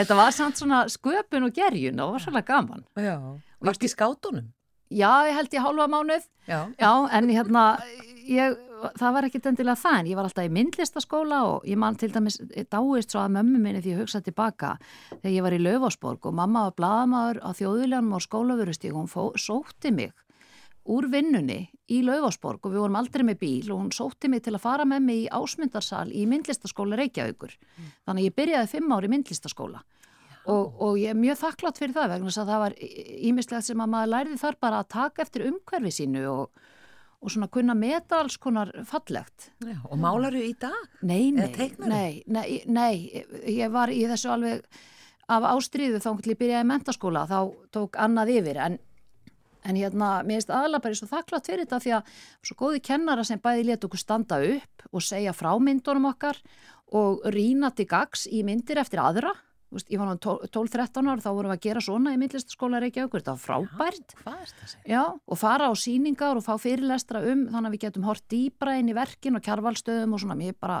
[0.00, 2.84] þetta var samt svona sköpun og gerjun og var svolítið gaman.
[2.98, 3.18] Já.
[3.60, 4.48] Varst í skátunum?
[4.90, 6.24] Já, ég held ég hálfa mánuð.
[6.48, 6.66] Já.
[6.80, 7.64] Já, en hérna,
[8.26, 8.56] ég,
[8.98, 12.10] það var ekkit endilega það, en ég var alltaf í myndlistaskóla og ég man til
[12.10, 12.40] dæmis
[12.72, 14.72] dáist svo að mömmu minni því ég hugsaði tilbaka
[15.12, 19.12] þegar ég var í Löfásborg og mamma var bladamæður á þjóðuleganum á skólafurustík og hún
[19.12, 20.10] fó, sótti mig
[20.90, 24.56] úr vinnunni í Löfásborg og við vorum aldrei með bíl og hún sótti mig til
[24.56, 27.54] að fara með mig í ásmundarsal í myndlistaskóla Reykjavíkur.
[28.08, 29.84] Þannig að ég byrjaði fimm ári myndlistaskóla
[30.50, 32.76] og, og ég er mjög þakklátt fyrir það vegna þess að það var
[33.30, 36.68] ímislegt sem að maður lærði þar bara að taka eftir umhverfi sínu og,
[37.20, 39.50] og svona kunna meta alls konar fallegt.
[39.62, 40.78] Já, og málaru í dag?
[41.02, 44.80] Nei, nei, nei, nei, nei, ég var í þessu alveg
[45.30, 47.40] af ástriðu þá til ég byrjaði mentaskóla þá
[47.74, 48.80] tók annað yfir en
[49.60, 52.12] En hérna, mér finnst aðalega bara svo þakklátt fyrir þetta því að
[52.48, 56.38] svo góði kennara sem bæði létt okkur standa upp og segja frá myndunum okkar
[56.96, 59.34] og rína til gags í myndir eftir aðra
[59.70, 63.22] Veist, ég var náttúrulega 12-13 ára, þá vorum við að gera svona í myndlistaskóla Reykjavíkur,
[63.22, 64.14] þetta var frábært.
[64.16, 64.80] Já?
[64.90, 68.74] Já, og fara á síningar og fá fyrirlestra um, þannig að við getum hort dýbra
[68.80, 70.80] inn í verkin og kjarvalstöðum og svona, bara,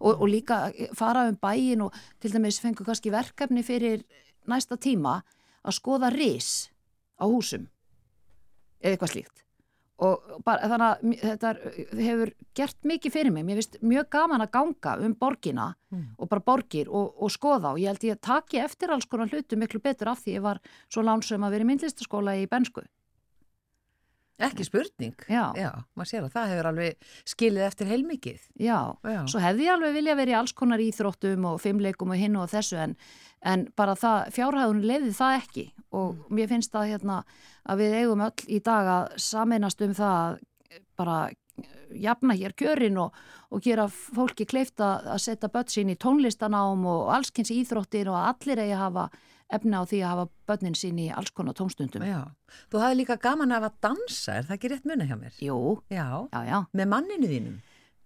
[0.00, 0.62] og, og líka
[0.96, 4.06] fara um bæin og til dæmis fengu kannski verkefni fyrir
[4.48, 5.18] næsta tíma
[5.60, 6.70] að skoða ris
[7.20, 7.68] á húsum,
[8.80, 9.44] eða eitthvað slíkt
[10.00, 11.50] og bara, þannig að þetta
[12.00, 16.06] hefur gert mikið fyrir mig, mér finnst mjög gaman að ganga um borgina mm.
[16.16, 19.32] og bara borgir og, og skoða og ég held ég að taki eftir alls konar
[19.32, 22.84] hlutu miklu betur af því ég var svo lánsum að vera í myndlistaskóla í Bensku.
[24.40, 25.16] Ekki spurning.
[25.28, 25.42] Já.
[25.58, 28.46] Já, maður sér að það hefur alveg skilið eftir heilmikið.
[28.60, 28.78] Já.
[29.04, 32.38] Já, svo hefði ég alveg vilja verið í alls konar íþróttum og fimmleikum og hinn
[32.40, 32.96] og þessu en,
[33.44, 36.24] en bara það, fjárhæðun leiði það ekki og mm.
[36.38, 37.18] mér finnst það hérna
[37.68, 40.40] að við eigum öll í dag að sameinast um það
[41.00, 41.18] bara
[41.94, 43.14] jafna hér kjörin og,
[43.50, 48.62] og gera fólki kleifta að setja börn sín í tónlistanám og allskynns íþróttir og allir
[48.62, 49.08] eigi að hafa
[49.50, 52.04] efna á því að hafa börnin sín í alls konar tónstundum.
[52.06, 52.22] Já,
[52.70, 55.34] þú hafði líka gaman af að dansa, er það ekki rétt muna hjá mér?
[55.42, 55.58] Jú,
[55.90, 56.58] Já, já, já.
[56.72, 57.56] með manninu þínum.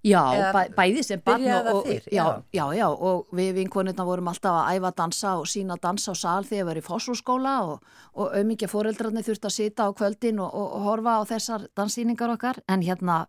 [0.04, 0.20] Já,
[0.52, 2.64] bæ, bæði sem barn og, og já, já.
[2.76, 6.16] já, og við vinkonirna vorum alltaf að æfa að dansa og sína að dansa á
[6.20, 7.86] sal þegar við erum í fósfúrskóla og,
[8.20, 12.60] og auðmikið fóreldrarnir þurfti að sita á kvöldin og, horfa á þessar danssýningar okkar.
[12.68, 13.22] En hérna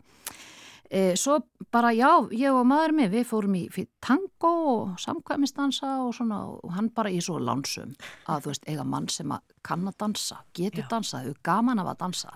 [0.90, 1.40] e, svo
[1.72, 6.76] bara já, ég og maður minn við fórum í tango og samkvæmistansa og svona og
[6.76, 7.96] hann bara í svo lánsum
[8.28, 9.32] að þú veist eiga mann sem
[9.64, 12.36] kann að dansa, getur dansa, hefur gaman af að dansa.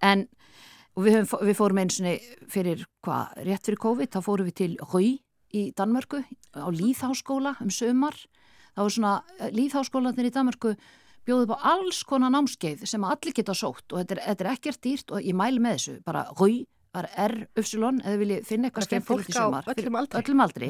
[0.00, 0.24] En
[0.96, 4.58] og við, höfum, við fórum eins og fyrir hvað, rétt fyrir COVID, þá fórum við
[4.60, 5.16] til Rauð
[5.56, 6.20] í Danmörku
[6.58, 8.16] á Líðháskóla um sömar
[8.76, 9.12] þá var svona,
[9.54, 10.74] Líðháskólanir í Danmörku
[11.26, 14.50] bjóðu upp á alls konar námskeið sem allir geta sótt og þetta er, þetta er
[14.52, 16.64] ekkert dýrt og ég mæli með þessu, bara Rauð
[16.96, 19.66] var R-Upsilon, eða viljið finna eitthvað Bara skemmtilegt í fólk á sumar.
[19.68, 20.20] öllum aldri.
[20.22, 20.68] öllum aldri.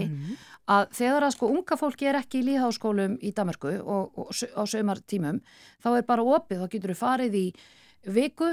[0.75, 4.49] Að þegar að sko unga fólki er ekki í líðháskólum í Danmarku og, og, su-
[4.51, 5.39] á sömartímum
[5.85, 7.45] þá er bara opið, þá getur þú farið í
[8.17, 8.49] viku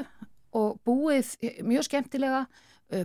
[0.54, 1.34] og búið
[1.65, 2.43] mjög skemmtilega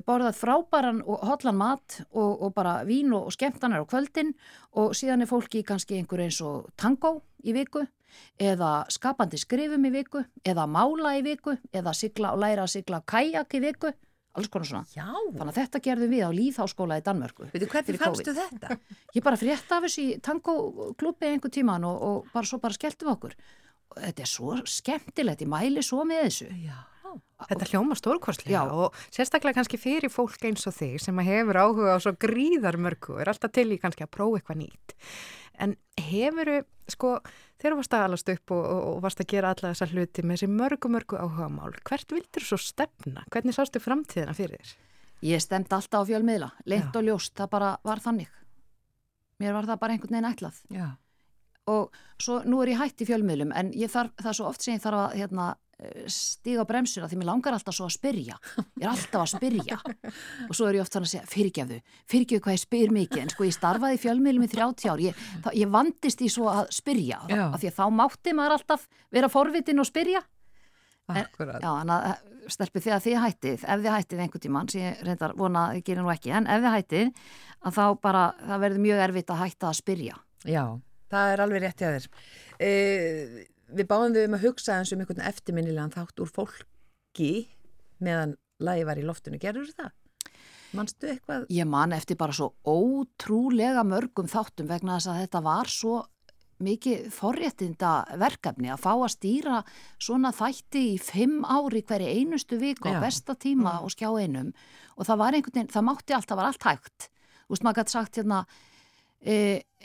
[0.07, 4.35] borðað frábæran og hotlan mat og, og bara vín og, og skemmtanar á kvöldin
[4.79, 7.85] og síðan er fólki kannski einhver eins og tango í viku
[8.41, 13.03] eða skapandi skrifum í viku eða mála í viku eða sigla og læra að sigla
[13.07, 13.93] kajak í viku
[14.39, 14.85] alls konar svona.
[14.95, 17.49] Já, Þannig að þetta gerðum við á Líðháskóla í Danmörku.
[17.53, 18.77] veitu hvernig fannstu þetta?
[19.17, 23.13] Ég bara frétta af þessu í tangoklubbi einhver tíman og, og bara svo bara skelltum
[23.15, 23.35] okkur.
[23.99, 26.51] Þetta er svo skemmtilegt, ég mæli svo með þessu.
[26.63, 26.77] Já,
[27.49, 28.73] Þetta hljóma stórkostlega Já.
[28.73, 33.17] og sérstaklega kannski fyrir fólk eins og þig sem hefur áhuga á svo gríðar mörgu
[33.17, 34.97] og er alltaf til í kannski að prófa eitthvað nýtt.
[35.59, 37.15] En hefuru sko,
[37.59, 40.39] þegar þú varst að alast upp og, og, varst að gera alla þessa hluti með
[40.39, 43.25] þessi mörgu, mörgu áhuga mál, hvert vildur þú svo stefna?
[43.35, 44.75] Hvernig sástu framtíðina fyrir þér?
[45.27, 46.99] Ég stemdi alltaf á fjölmiðla, leint Já.
[47.01, 48.35] og ljóst, það bara var þannig.
[49.43, 50.61] Mér var það bara einhvern veginn ætlað.
[50.75, 50.87] Já.
[51.69, 54.65] Og svo nú er ég hætt í fjölmiðlum en ég þarf, það er svo oft
[54.65, 55.49] sem ég þarf að hérna,
[56.11, 58.39] stíga á bremsuna því mér langar alltaf svo að spyrja.
[58.81, 59.79] Ég er alltaf að spyrja.
[60.49, 61.79] Og svo er ég oft þannig að segja, fyrirgefðu,
[62.11, 63.21] fyrirgefðu hvað ég spyr mikið.
[63.23, 66.49] En sko ég starfaði í fjölmiðlum í 30 ár, ég, það, ég vandist í svo
[66.51, 67.21] að spyrja.
[67.31, 67.45] Já.
[67.47, 70.25] Af því að þá mátti maður alltaf vera forvitin og spyrja.
[71.09, 71.63] Akkurat.
[71.63, 72.09] Já, en að
[72.53, 75.79] stelpi því að þið hættið, ef þið hættið einhvern tímann, sem ég reyndar vona að
[75.79, 77.23] þið gerir nú ekki, en ef þið hættið,
[77.69, 80.19] að þá bara, það verður mjög erfitt að hætta að spyrja.
[80.49, 80.65] Já,
[81.13, 82.11] það er alveg rétt hjá þér.
[83.69, 87.33] Við báðum við um að hugsa eins um einhvern eftirminnilegan þátt úr fólki
[88.05, 89.41] meðan lagi var í loftinu.
[89.43, 89.91] Gerður það?
[90.77, 91.49] Manstu eitthvað?
[91.53, 95.99] Ég man eftir bara svo ótrúlega mörgum þáttum vegna þess að þetta var svo
[96.65, 99.61] mikið forréttinda verkefni að fá að stýra
[100.03, 104.51] svona þætti í fimm ári hverju einustu viku á besta tíma og skjá einum
[104.97, 107.09] og það var einhvern veginn, það mátti allt, það var allt hægt.
[107.47, 108.41] Þú veist, maður gæti sagt hérna,
[109.23, 109.37] e,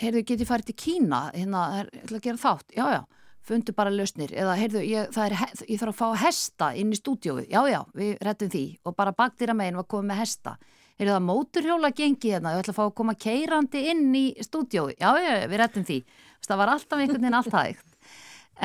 [0.01, 3.01] heyrðu, getið farið til Kína, hérna, það er, að gera þátt, já, já,
[3.43, 5.35] fundu bara lausnir, eða heyrðu, ég, er,
[5.67, 9.15] ég þarf að fá hesta inn í stúdíóið, já, já, við rettum því og bara
[9.17, 10.57] bakdýra meginn var komið með hesta.
[10.99, 14.93] Heyrðu það móturhjóla gengi hérna, ég ætla að fá að koma keirandi inn í stúdíóið,
[14.95, 15.97] já, já, já, við rettum því.
[16.43, 17.97] Það var alltaf einhvern veginn allt hægt.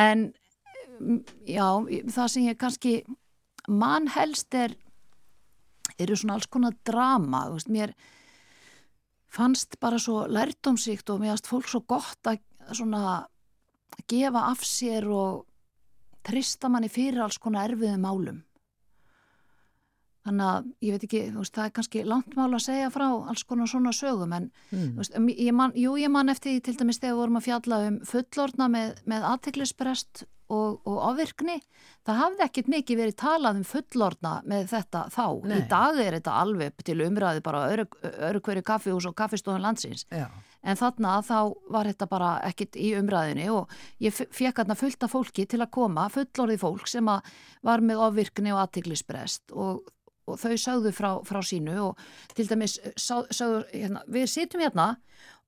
[0.04, 0.26] En,
[0.98, 1.66] mm, já,
[2.18, 2.92] það sem ég kannski
[3.68, 4.76] mann helst er,
[5.98, 7.96] eru svona alls konar drama, veist, mér
[9.32, 12.38] fannst bara svo lærdomsíkt og mér fannst fólk svo gott að
[12.76, 13.26] svona
[14.08, 15.44] gefa af sér og
[16.28, 18.42] trista manni fyrir alls konar erfiðum málum.
[20.28, 23.44] Þannig að ég veit ekki, veist, það er kannski langt mál að segja frá alls
[23.48, 24.96] konar svona sögum en Mm.
[24.98, 27.46] veist, um, ég man, jú, ég man eftir því til dæmis þegar við vorum að
[27.46, 31.62] fjalla um fullorna með, með aðteglisbrest og, og ofvirkni.
[32.04, 35.24] Það hafði ekkit mikið verið talað um fullorna með þetta þá.
[35.48, 35.56] Nei.
[35.62, 40.04] Í dag er þetta alveg til umræði bara öru hverju kaffihús og kaffistofun landsins.
[40.12, 40.28] Já.
[40.62, 41.38] En þarna þá
[41.70, 43.70] var þetta bara ekkit í umræðinni og
[44.02, 48.52] ég fekk þarna fullt af fólki til að koma, fullorðið fólk sem var með ofvirkni
[48.54, 49.84] og aðtiklisbrest og,
[50.26, 52.02] og þau sögðu frá, frá sínu og
[52.34, 54.88] til dæmis sögðu, hérna, við sitjum hérna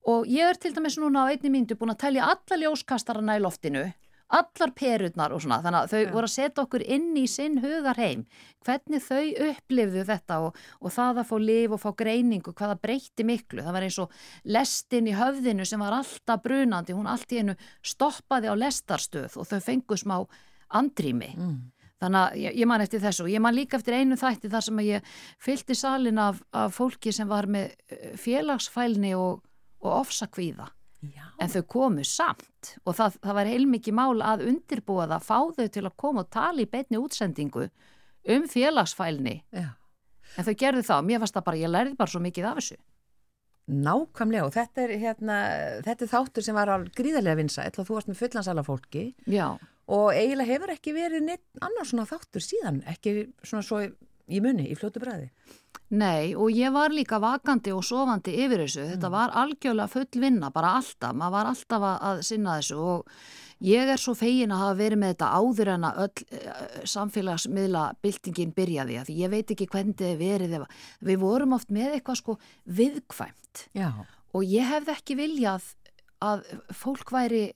[0.07, 3.43] og ég er til dæmis núna á einni myndu búin að telja alla ljóskastarana í
[3.43, 3.89] loftinu,
[4.31, 7.99] allar perurnar og svona, þannig að þau voru að setja okkur inn í sinn hugar
[7.99, 8.23] heim,
[8.65, 13.25] hvernig þau upplifðu þetta og, og það að fá lif og fá greiningu, hvaða breytti
[13.27, 14.15] miklu, það var eins og
[14.57, 19.51] lestin í höfðinu sem var alltaf brunandi, hún allt í einu stoppaði á lestarstöð og
[19.51, 20.17] þau fengu smá
[20.71, 21.31] andrými.
[21.35, 21.61] Mm.
[22.01, 24.65] Þannig að ég, ég man eftir þessu og ég man líka eftir einu þætti þar
[24.65, 25.09] sem ég
[25.41, 29.43] fylgdi salin af, af fólki sem var með eh, félagsfælni og,
[29.83, 30.71] og ofsakvíða.
[31.01, 31.25] Já.
[31.41, 35.67] En þau komu samt og það, það var heilmikið mál að undirbúa það, fá þau
[35.73, 37.67] til að koma og tala í beinni útsendingu
[38.35, 39.39] um félagsfælni.
[39.49, 39.71] Já.
[40.37, 42.77] En þau gerðu og mér fannst það bara, ég lærði bara svo mikið af þessu.
[43.71, 45.35] Nákvæmlega og þetta er, hérna,
[45.85, 49.45] þetta er þáttur sem var gríðarlega vinsa ætla þú varst með fullansala fólki Já,
[49.91, 53.13] og eiginlega hefur ekki verið neitt annar svona þáttur síðan, ekki
[53.45, 53.83] svona svo
[54.31, 55.29] í munni, í fljótu bræði.
[55.91, 58.87] nei og ég var líka vakandi og sofandi yfir þessu.
[58.93, 61.15] Þetta var algjörlega full vinna, bara alltaf.
[61.15, 63.11] Maður var alltaf að, sinna þessu og
[63.61, 67.83] ég er svo fegin að hafa verið með þetta áður en að öll uh, samfélagsmiðla
[68.01, 69.03] byltingin byrjaði.
[69.09, 70.57] Því ég veit ekki hvernig þið verið.
[71.11, 72.37] Við vorum oft með eitthvað sko
[72.79, 73.91] viðkvæmt Já.
[74.31, 75.73] og ég hefði ekki viljað
[76.21, 76.45] að
[76.77, 77.49] fólk væri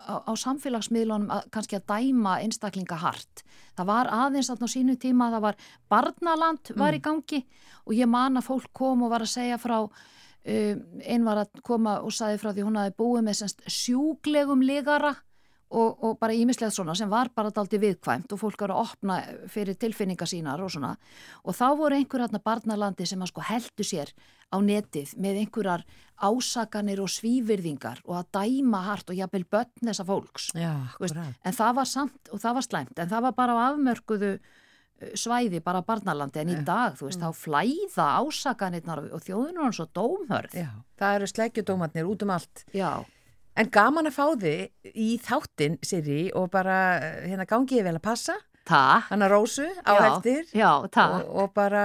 [0.00, 3.44] á, á samfélagsmiðlunum að, kannski að dæma einstaklinga hart.
[3.76, 5.60] Það var aðeins á sínu tíma að það var
[5.92, 7.42] barnaland var í gangi
[7.86, 11.60] og ég man að fólk kom og var að segja frá um, einn var að
[11.66, 15.14] koma og sagði frá því hún hafi búið með semst sjúglegum ligara
[15.72, 19.18] og, og bara ímislegt svona sem var bara daldi viðkvæmt og fólk var að opna
[19.50, 20.94] fyrir tilfinninga sínar og svona
[21.42, 24.12] og þá voru einhver hérna barnalandi sem að sko heldu sér
[24.52, 25.86] á netið með einhverjar
[26.22, 30.50] ásakanir og svívirðingar og að dæma hart og jafnvel börn þessa fólks.
[30.58, 34.34] Já, en það var samt og það var slæmt en það var bara á afmörkuðu
[34.38, 36.42] uh, svæði, bara barnalandi.
[36.44, 40.54] En í dag, þú veist, þá flæða ásakanirnar og þjóðunum er svo dómhörð.
[40.62, 40.70] Já,
[41.00, 42.64] það eru sleggjudómatnir út um allt.
[42.76, 43.02] Já,
[43.52, 46.76] En gaman að fá þið í þáttin, Siri, og bara
[47.26, 49.10] hérna gangi ég vel að passa, takk.
[49.10, 50.46] Hana Rósu á Já, eftir.
[50.56, 51.82] Já, og, og bara,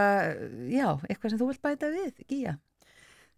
[0.72, 2.56] já, eitthvað sem þú vilt bæta við, Gíja.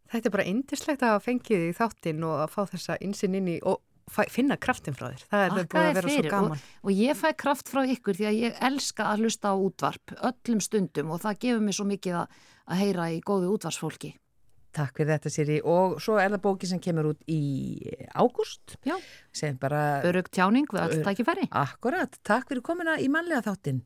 [0.10, 3.52] Þetta er bara indislegt að hafa fengið í þáttinn og að fá þessa insinn inn
[3.54, 3.84] í og
[4.34, 5.26] finna kraftin frá þér.
[5.30, 6.64] Það er Akka búið að vera svo gaman.
[6.64, 10.16] Og, og ég fæ kraft frá ykkur því að ég elska að hlusta á útvarp
[10.32, 14.16] öllum stundum og það gefur mér svo mikið að, að heyra í góðu útvarsfólki.
[14.76, 17.42] Takk fyrir þetta Siri og svo er það bókið sem kemur út í
[18.14, 18.78] ágúst.
[18.86, 18.98] Já,
[19.62, 20.02] bara...
[20.06, 21.48] örug tjáning við öll tækifæri.
[21.58, 23.82] Akkurat, takk fyrir komina í manlega þáttinn.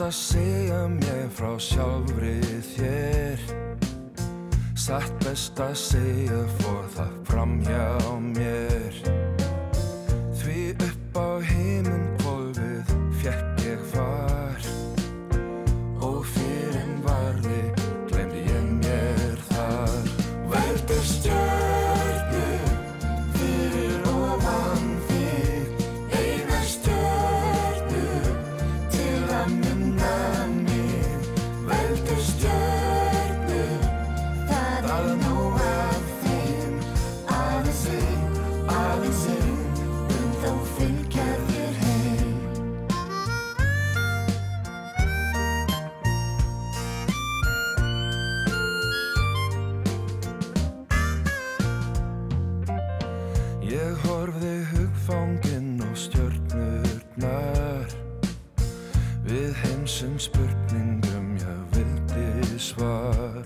[0.00, 3.42] þarft að segja mér frá sjálfrið þér.
[4.72, 7.84] Satt best að segja fór það fram hjá
[8.32, 8.49] mér.
[62.70, 63.39] soir.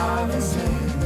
[0.00, 0.97] I'm been.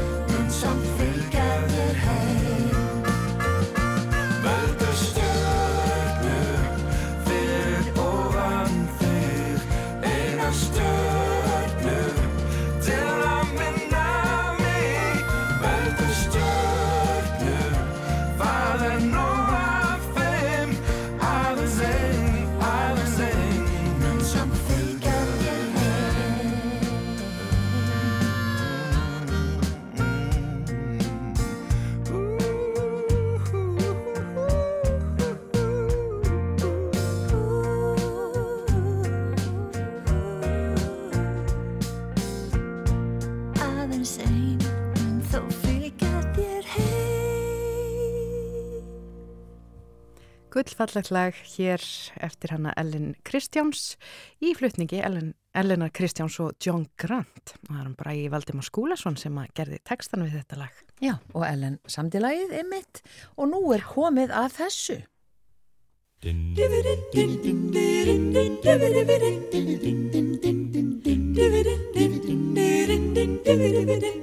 [50.82, 51.82] fallegt lag hér
[52.26, 53.96] eftir hana Ellen Kristjáns
[54.42, 58.66] í flutningi Ellen, Elena Kristjáns og John Grant og það er hann bara í Valdimar
[58.66, 63.02] Skúlason sem að gerði tekstan við þetta lag Já, og Ellen samtilagið er mitt
[63.36, 64.98] og nú er komið að þessu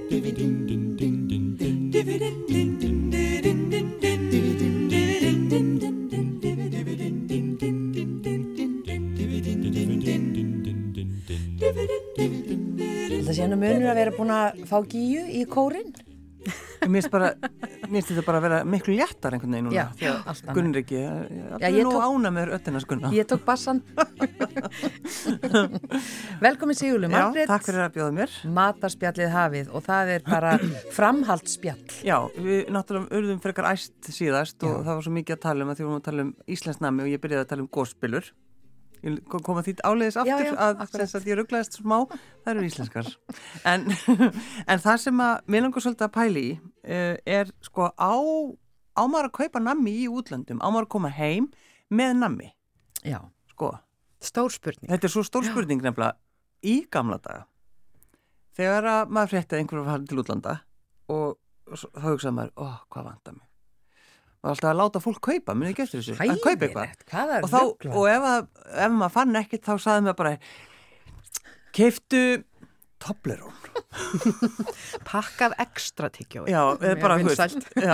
[0.10, 0.79] Dividendin
[13.52, 15.92] nú munur að vera búin að fá gíu í kórin.
[16.88, 19.82] Mér finnst þetta bara að vera miklu léttar einhvern veginn núna.
[20.00, 20.46] Já, allt.
[20.56, 21.02] Gunnar ekki,
[21.60, 23.12] er ég nú ána með öttina skunna.
[23.14, 23.82] Ég tók bassan.
[26.46, 27.50] Velkomin Sigurlu, Já, Margrét.
[27.52, 28.38] takk fyrir að bjóða mér.
[28.56, 30.54] Matarspjallið hafið og það er bara
[30.98, 31.84] framhaldsspjall.
[32.08, 34.84] Já, við náttúrulega urðum frekar æst síðast og Já.
[34.88, 37.04] það var svo mikið að tala um að því við vorum að tala um Íslandsnami
[37.06, 38.32] og ég byrjaði að tala um góspilur.
[39.06, 41.02] Ég kom kom að því áleiðis Já, aftur já, að, akkurat.
[41.02, 41.98] sem sagt, ég rugglaðist smá,
[42.44, 43.12] það eru íslenskar.
[43.72, 43.86] En,
[44.72, 48.14] en það sem að mér langar svolítið að pæli í uh, er sko á,
[49.00, 51.48] á maður að kaupa nammi í útlöndum, á maður að koma heim
[51.90, 52.50] með nammi,
[53.08, 53.22] Já.
[53.54, 53.74] sko.
[54.20, 54.90] Stór spurning.
[54.92, 56.18] Þetta er svo stór spurning nefnilega
[56.68, 57.46] í gamla daga.
[58.60, 60.56] Þegar að maður frétti að einhverju var farin til útlanda
[61.16, 61.38] og
[61.80, 63.49] þá hugsaði maður, ó, hvað vantar mig?
[64.40, 66.94] Og alltaf að láta fólk kaupa, minn ekki eftir þessu, að kaupa eitthvað.
[67.12, 68.46] Er Og, þá, og ef, að,
[68.86, 70.36] ef maður fann ekkert þá saði maður bara,
[71.76, 72.22] keiftu
[73.00, 73.56] Toblerone.
[75.10, 76.50] Pakkað ekstra tyggjói.
[76.52, 76.62] Já,
[77.00, 77.16] bara,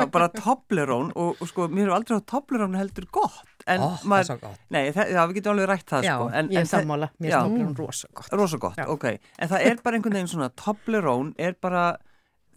[0.16, 3.52] bara Toblerone og, og sko, mér hefur aldrei á Toblerone heldur gott.
[3.70, 4.64] En er maður, gott.
[4.74, 6.30] Nei, það, já, við getum alveg rætt það, Já, sko.
[6.40, 8.32] En, Ég er sammála, mér stofnir hún rosa gott.
[8.38, 8.88] Rosa gott, Já.
[8.94, 9.06] ok.
[9.42, 11.86] En það er bara einhvern veginn svona Toblerone er bara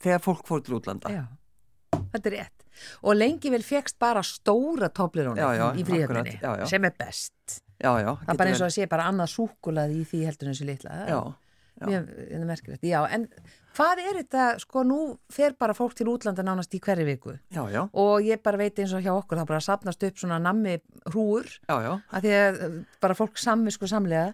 [0.04, 1.12] þegar fólk fór til útlanda.
[1.12, 1.24] Já,
[2.14, 2.57] þetta er rétt.
[3.02, 6.38] Og lengi vel fegst bara stóra já, í fríhjöfninni,
[6.70, 7.60] sem er best.
[7.78, 8.12] Já, já.
[8.24, 10.66] Það er bara eins og að sé bara annað súkulað í því heldur en þessu
[10.68, 11.02] litla.
[11.08, 11.20] Já.
[12.82, 13.28] Já, en
[13.76, 14.98] hvað er þetta, sko, nú
[15.30, 18.80] fer bara fólk til útlanda nánast í hverju viku Já, já, og ég bara veit
[18.82, 20.78] eins og hjá okkur, það bara sapnast upp svona nammi
[21.12, 21.92] hrúur, já, já.
[22.10, 22.60] að því að
[23.04, 24.32] bara fólk samvisku samlega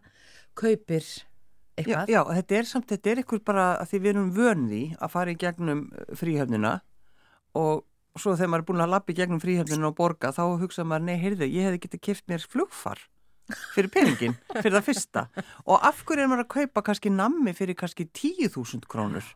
[0.57, 2.15] kaupir Já, eitthvað.
[2.15, 5.35] já, þetta er samt, þetta er ykkur bara að því við erum vönði að fara
[5.35, 6.75] í gegnum uh, fríhöfnina
[8.15, 10.85] og svo þegar maður er búin að lappa í gegnum fríhöfnina og borga þá hugsa
[10.87, 13.03] maður, nei, heyrðu, ég hefði getið kipt mér flugfar
[13.75, 15.27] fyrir peningin, fyrir það fyrsta
[15.69, 19.27] og af hverju er maður að kaupa kannski nammi fyrir kannski 10.000 krónur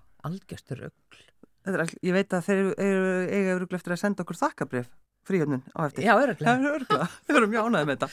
[1.68, 4.88] er, all- ég veit að þeir eru, eiga öruglega eftir að senda okkur þakkabrif
[5.28, 6.54] fríhöfnin á eftir Já, öruglega.
[6.78, 8.08] Örgla, við erum mjög ánægði með þetta.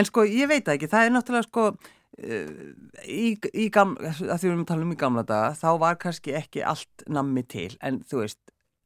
[0.00, 1.66] En sko, ég veit það ekki, það er náttúrulega sko,
[2.26, 2.50] uh,
[3.06, 6.00] í, í gamla, að því við erum að tala um í gamla daga, þá var
[6.02, 8.40] kannski ekki allt nammi til, en þú veist,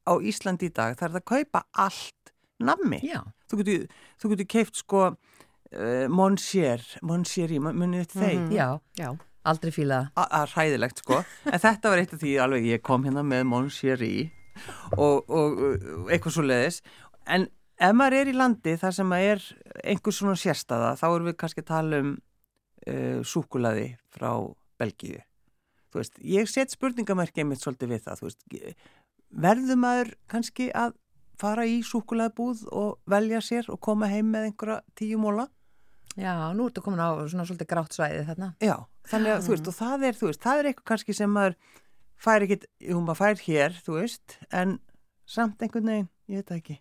[0.07, 3.01] á Íslandi í dag, er það að kaupa allt nammi.
[3.05, 3.21] Já,
[3.51, 3.87] Þú getur,
[4.21, 8.67] þú getur keift sko, uh, Monsier, Monsieri, munið þetta þeir, já,
[8.99, 9.09] Já.
[9.51, 10.27] aldrei fíla það.
[10.37, 11.17] að hræðilegt sko,
[11.51, 14.13] en þetta var eitt af því alveg, ég kom hérna með Monsieri
[14.95, 15.59] og, og,
[16.07, 16.79] eitthvað svo leiðis,
[17.27, 17.49] en
[17.81, 21.37] ef maður er í landi þar sem maður er einhver svona sérstaða, þá erum við
[21.43, 24.31] kannski að tala um uh, súkulaði frá
[24.79, 25.19] Belgíu.
[25.91, 28.45] Þú veist, ég set spurningamærkið mitt svolítið við það, þú veist,
[29.31, 30.95] verður maður kannski að
[31.41, 35.47] fara í súkulaðbúð og velja sér og koma heim með einhverja tíu móla?
[36.19, 38.51] Já, nú ertu komin á svona svolítið grátt svæði þarna.
[38.59, 38.75] Já,
[39.07, 41.55] þannig að þú veist, og það er, veist, það er eitthvað kannski sem maður
[42.21, 44.77] fær ekkit, jú, maður fær hér, þú veist, en
[45.29, 46.77] samt einhvern veginn, ég veit það ekki.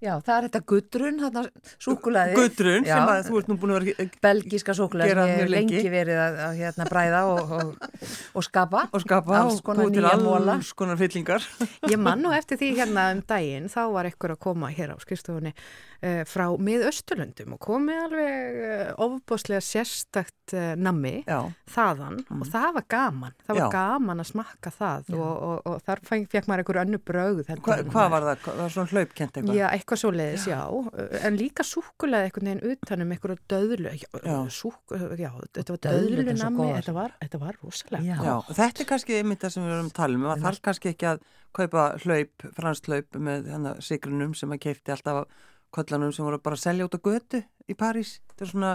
[0.00, 1.42] Já, það er þetta gudrun, þarna
[1.76, 2.36] súkulaði.
[2.38, 2.94] Gudrun, Já.
[2.94, 5.92] sem að þú ert nú búin að vera belgíska súkulega Gera sem ég hef lengi
[5.92, 8.00] verið að, að hérna, bræða og, og,
[8.40, 11.44] og skapa og skapa alls og konar nýja móla alls konar fyllingar.
[11.92, 14.96] Ég man nú eftir því hérna um daginn, þá var ekkur að koma hér á
[15.04, 15.52] skrifstofunni
[16.00, 21.38] uh, frá miðausturlöndum og komið alveg uh, ofbúslega sérstakt uh, nammi Já,
[21.70, 23.36] þaðan og það var gaman.
[23.46, 23.70] Það var Já.
[23.74, 27.42] gaman að smakka það og, og, og þar fekk maður einhver önnu brögð.
[27.60, 28.44] Hva, hvað var það?
[28.46, 29.58] Það var svona hlaupkent eitthvað?
[29.60, 30.60] Já, eitthvað svo leiðis, já.
[31.20, 33.94] En líka súkulega einhvern veginn utanum einhverju döðlu.
[34.00, 34.38] Já, Já.
[34.54, 38.04] súk, já þetta var döðlu nammi, þetta var, þetta var rosalega.
[38.06, 38.16] Já.
[38.24, 40.26] Já, þetta er kannski einmitt það sem við erum að tala um.
[40.30, 41.22] Það þarf kannski ekki að
[41.56, 45.24] kaupa hlaup, fransk hlaup með hana sigrunum sem að keipti alltaf
[45.70, 48.18] kollanum sem voru bara að selja út á götu í París.
[48.32, 48.72] Þetta er svona,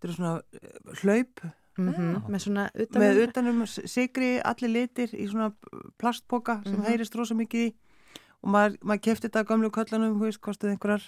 [0.00, 1.44] þetta er svona eh, hlaup.
[1.74, 3.02] Mm Með svona utanum.
[3.02, 5.48] með utanum sigri allir litir í svona
[5.98, 6.84] plastpoka sem Mhm.
[6.86, 7.74] heyrist rosa mikið í.
[8.44, 11.02] Og maður, maður kefti þetta á gamlu köllanum, þú veist, kostið einhverjar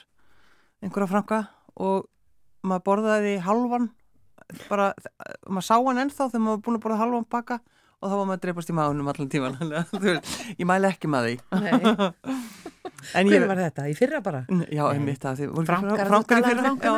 [0.83, 1.49] einhverja franka.
[1.77, 2.09] Og
[2.65, 3.91] maður borðaði halvan
[4.69, 4.93] bara,
[5.49, 7.61] maður sá hann ennþá þegar maður var búin að borða halvan baka
[8.03, 9.57] og þá var maður að dreipast í maðunum allan tíman
[10.61, 11.37] ég mæli ekki með því
[13.13, 13.87] Hvernig var þetta?
[13.91, 14.43] Í fyrra bara?
[14.73, 16.97] Já, einmitt það, Frankar, frankar í fyrra Já.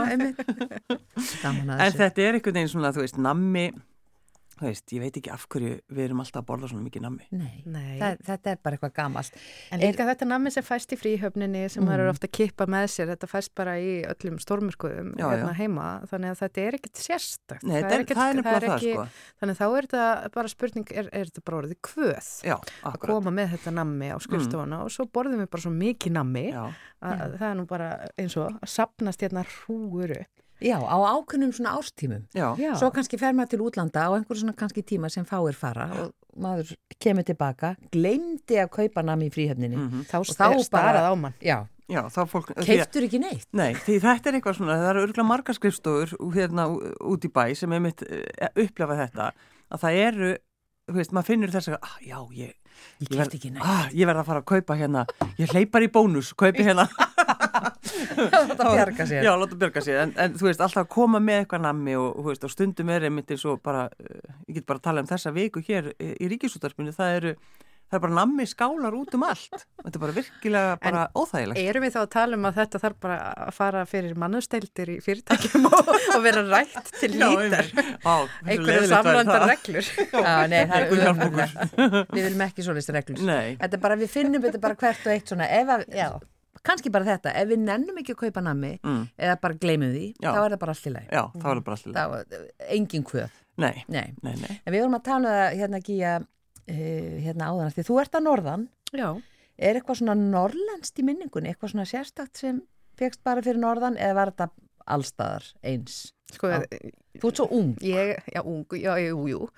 [1.77, 3.67] að En þetta er einhvern veginn svona, þú veist, nammi
[4.59, 7.27] þú veist, ég veit ekki af hverju við erum alltaf að borða svona mikið nammi
[7.31, 7.99] Nei, Nei.
[8.01, 9.33] það, þetta er bara eitthvað gamalt
[9.73, 12.03] En líka þetta nammi sem fæst í fríhöfninni sem maður Mm.
[12.05, 16.31] eru ofta að kippa með sér, þetta fæst bara í öllum stórmurkuðum hérna heima, þannig
[16.35, 17.63] að þetta er ekkert sérstakt.
[17.63, 20.33] Nei, það er, ekkert- það er nefnilega það, ekki- sko Þannig að þá er þetta
[20.35, 22.29] bara spurning, er, er þetta bara orðið kvöð?
[22.45, 25.71] Já, Að akkurat koma með þetta nammi á skrifstofana og svo borðum við bara svo
[25.75, 26.65] mikið nammi Já,
[27.03, 27.89] að það er nú bara
[28.19, 30.35] eins og að sapnast hérna hrúur upp.
[30.61, 32.25] Já, á ákunnum svona árstímum.
[32.35, 32.73] Já, Já.
[32.81, 36.13] Svo kannski fer maður til útlanda á einhverju svona kannski tíma sem fáir fara og
[36.39, 39.79] maður kemur tilbaka, gleymdi að kaupa nami í fríhefninni.
[40.11, 41.35] Þá, Og þá er bara- starað á mann.
[41.43, 42.53] Já, já, þá fólk...
[42.67, 43.47] keiftur ekki neitt.
[43.53, 46.69] Nei, því þetta er eitthvað svona, það eru örgulega margar skrifstofur hérna
[47.01, 48.03] út í bæ sem er mitt
[48.55, 49.33] upplefa þetta,
[49.75, 50.31] að það eru,
[50.89, 52.55] þú veist, maður finnur þess að, ah, já, ég,
[53.03, 53.63] Ég verð- ekki neitt.
[53.67, 55.07] ah, ég verð að fara að kaupa hérna,
[55.39, 56.87] ég hleypar í bónus, kaupi hérna.
[57.85, 59.23] Þetta bjarga sér.
[59.27, 62.45] Já, láta bjarga sér, en, en þú veist, alltaf koma með eitthvað nammi og, veist,
[62.49, 65.35] og stundum er einmitt eins og bara, uh, ég get bara að tala um þessa
[65.37, 67.33] viku hér í, í ríkisútarpinu, það eru,
[67.89, 69.63] það er bara nammi skálar út um allt.
[69.81, 71.61] Þetta er bara virkilega bara óþægilegt.
[71.71, 74.99] Erum við þá að tala um að þetta þarf bara að fara fyrir mannusteldir í
[75.07, 77.71] fyrirtækjum og, og vera rætt til lítar?
[78.45, 79.93] Einhverju samlandar reglur.
[80.13, 81.69] Já, nei, það er öðvöldlega.
[82.13, 83.25] Við viljum ekki svoleiðis reglur.
[83.31, 83.55] Nei.
[83.63, 86.11] Þetta er bara, við finnum þetta bara hvert og eitt svona, ef að, já,
[86.69, 89.03] kannski bara þetta, ef við nennum ekki að kaupa nammi Mm.
[89.19, 90.31] eða bara gleymum því, Já.
[90.35, 91.09] þá er það bara allt í lagi.
[91.11, 91.95] Já, það var bara alltaf.
[91.99, 92.25] Það var
[92.79, 93.31] engin kvöð.
[93.59, 94.07] Nei, Nei.
[94.23, 94.61] nei, nei.
[94.67, 96.27] En við vorum að tala um það hérna ekki að,
[96.69, 99.09] uh, hérna áðan, af því þú ert að norðan, Já.
[99.59, 102.63] er eitthvað svona norrlenskt í minningunni, eitthvað svona sérstakt sem
[102.99, 104.51] fegst bara fyrir norðan eða var þetta
[104.89, 106.13] allstaðar eins?
[106.33, 106.63] Sko, Já.
[107.19, 107.75] Þú ert svo ung.
[107.83, 109.49] ég, já, ung, já, jú, jú.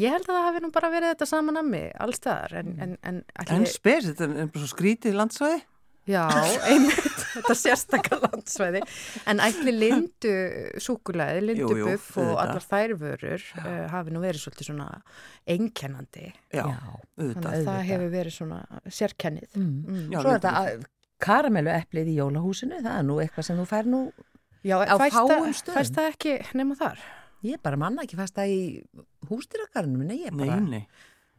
[0.00, 2.96] Ég held að það hafi nú bara verið þetta saman að mig, allstaðar, en, en,
[3.04, 3.18] en,
[3.52, 5.58] En spes, þetta er bara svo skrítið landsvæði.
[6.10, 6.22] Já,
[6.66, 6.98] einmitt,
[7.36, 8.80] þetta sérstaka landsvæði.
[9.30, 10.32] En ætli lindu
[10.82, 14.88] súkulæði, lindu Jú, jú, buff og allar þær vörur uh, hafi nú verið svolítið svona
[15.46, 16.32] einkennandi.
[16.50, 16.74] Já, Já.
[16.74, 17.52] Þannig auðvitað.
[17.52, 18.58] að það hefur verið svona
[18.98, 19.48] sérkennið.
[19.54, 19.70] Mm.
[19.86, 20.02] Mm.
[20.10, 20.84] Já, Svo er þetta að-
[21.22, 24.02] karamellu eplið í jólahúsinu, það er nú eitthvað sem þú fær nú,
[24.62, 25.74] Já, Á fæst fáum stöðum?
[25.78, 26.98] fæst það ekki nema þar?
[27.42, 28.60] ég bara manna ekki fast það í
[29.30, 30.86] hústýrakarnum, nei, ég bara, Nei, nei.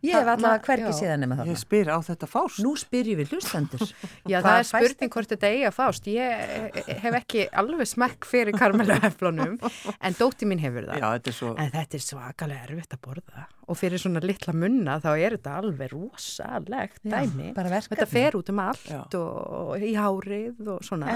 [0.04, 0.95] Ég hef Það- hvergi já.
[0.99, 1.62] séð nema Ég þarna.
[1.64, 2.60] spyr á þetta fást.
[2.64, 3.84] Nú spyrjum við hlustendur.
[4.32, 6.08] Já, það er spurning hvort þetta eigi að fást.
[6.12, 9.58] Ég hef ekki alveg smekk fyrir karmelueflunum,
[10.01, 10.99] en dótti mín hefur það.
[10.99, 14.51] Já, þetta er svo, En þetta er svakalega erfitt að borða og fyrir svona litla
[14.51, 17.54] munna þá er þetta alveg rosalegt dæmi.
[17.56, 17.95] bara verkefni.
[17.95, 18.97] Þetta fer út um allt Já.
[19.16, 21.14] og, í hárið og svona.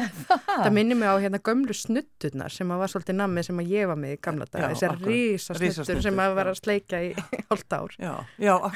[0.48, 3.92] Það minnir mig á hérna gömlu snutturnar sem að var svolítið nammi sem að ég
[3.92, 4.62] var með í gamla dag.
[4.64, 4.96] Já, Þessar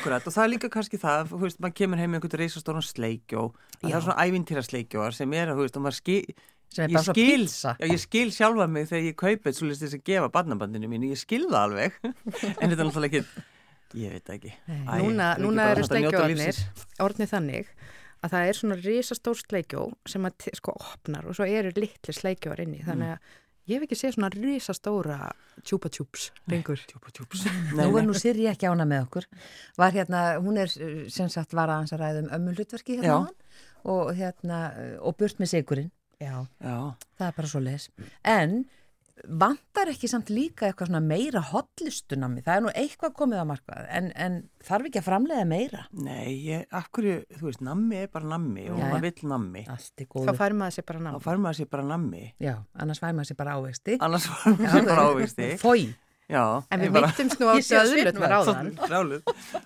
[0.02, 0.26] akkurat.
[0.26, 0.28] sem að að í.
[0.28, 3.46] Og það er líka kannski það, þú veist, maður kemur heim með einhvern reisastóran sleikjó.
[3.80, 6.36] Það er svona ævintýra sleikjóar sem er, þú veist, og maður skil,
[6.72, 9.98] sem ég svo skil, já, ég skil sjálfa mig þegar ég kaupi þetta svolítið þess
[9.98, 13.48] að gefa barnabandinu mínu, ég skil það alveg, en þetta er náttúrulega ekki,
[14.00, 14.54] ég veit ekki.
[14.68, 16.62] Æ, núna, er ekki núna eru að sleikjóarnir
[17.04, 17.74] orðnið þannig
[18.22, 22.62] að það er svona risastór sleikjó sem að sko opnar og svo eru litli sleikjóar
[22.64, 23.32] inni þannig að
[23.70, 25.32] ég hef ekki séð svona risastóra
[25.64, 26.82] tjúpa tjúps lengur.
[26.90, 27.46] Tjúpa tjúps.
[27.78, 29.28] Nei, Nú er nú Sirri ekki ána með okkur.
[29.78, 33.18] Var hérna, hún er uh, sem sagt var aðeins að ræða um ömmu hlutverki hérna
[33.20, 33.36] áðan
[33.92, 35.92] og hérna, uh, og burt með sigurinn.
[36.22, 36.36] Já.
[36.62, 36.76] Já,
[37.18, 37.88] Það er bara svo les.
[38.30, 38.60] En
[39.28, 42.42] vantar ekki samt líka eitthvað svona meira hotlistunami.
[42.46, 45.86] Það er nú eitthvað komið á markað, en, en þarf ekki að framleiða meira.
[45.92, 49.08] nei, ég, af hverju, þú veist, nammi er bara nammi og maður já.
[49.10, 49.66] vill nammi.
[49.68, 51.26] Þá fær maður sér bara Þá nátt.
[51.26, 53.98] fær maður sér bara nammi, Já, annars væri maður sér bara ávegsti.
[54.00, 55.52] annars fær maður sér bara ávegsti.
[55.66, 55.84] Fói.
[56.32, 58.36] Já, En við mittumst nú á Ég sé á döðlurnar svipnum.
[58.40, 58.70] áðan.
[58.88, 59.24] Ráluð.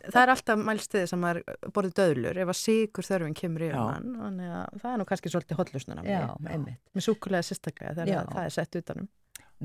[0.09, 1.43] Það er alltaf mælstiði sem maður
[1.75, 3.83] borðið döðlur ef að sigur þörfin kemur yfir Já.
[3.85, 4.15] mann.
[4.23, 6.05] Þannig að það er nú kannski svolítið hotlusnuna.
[6.09, 6.79] Já, einmitt.
[6.97, 9.11] Með súkulega sérstaklega þegar það er sett utanum.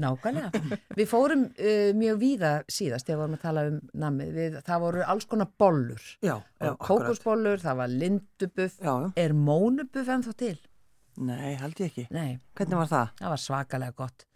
[0.00, 0.50] Nákvæmlega.
[0.96, 4.32] Við fórum uh, mjög víða síðast þegar við vorum að tala um namið.
[4.36, 6.04] Við, það voru alls konar bollur.
[6.22, 8.76] Já, já, Kókosbollur, það var lindubuff.
[8.78, 9.08] Já, já.
[9.24, 10.56] Er mónubuff ennþá til?
[11.20, 12.06] Nei, held ég ekki.
[12.14, 13.14] Nei, Hvernig var það?
[13.18, 14.26] það var svakalega gott.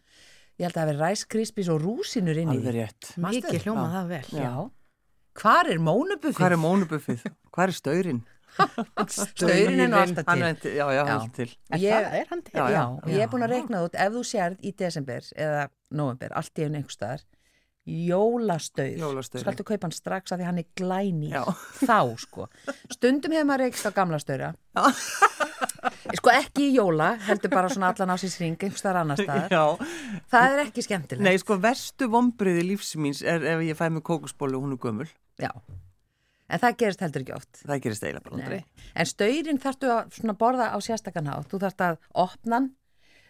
[0.58, 3.12] Ég held að það hefði ræskrispis og rúsinur inn í Alveg rétt.
[3.22, 3.94] Mikið hljóma Já.
[3.94, 4.26] það vel.
[4.38, 4.52] Já.
[5.34, 6.36] Hvar er mónubuffið?
[6.38, 7.24] Hvað er mónubuffið?
[7.54, 8.20] Hvað er staurinn?
[9.10, 10.28] Staurin er alltaf
[10.62, 10.74] til.
[10.78, 11.54] Já, já, er til.
[11.72, 12.56] Það er hann til.
[12.58, 16.34] Já, Já, ég er búin að reikna út ef þú sérð í desember eða november,
[16.38, 17.24] allt í einu einhver staðar
[17.84, 18.94] jólastaur,
[19.42, 21.42] skaltu kaupa hann strax að því hann er glæni Já.
[21.88, 22.46] þá sko
[22.92, 24.54] stundum hefur maður reikst á gamla staura
[26.18, 29.52] sko ekki í jóla heldur bara svona allan á síns ring einhver staðar annar staðar,
[29.52, 30.16] Já.
[30.32, 34.56] það er ekki skemmtilegt Nei, sko, verstu vombriði lífsmíns er ef ég fæ mig kókusbólu
[34.56, 35.10] og hún er gömul.
[35.40, 35.52] Já.
[36.48, 38.64] En það gerist heldur ekki oft Það gerist eiginlega bara aldrei.
[38.94, 41.48] En staurin þarftu að svona borða á sérstakann hátt.
[41.50, 42.70] Þú þarft að opna hann,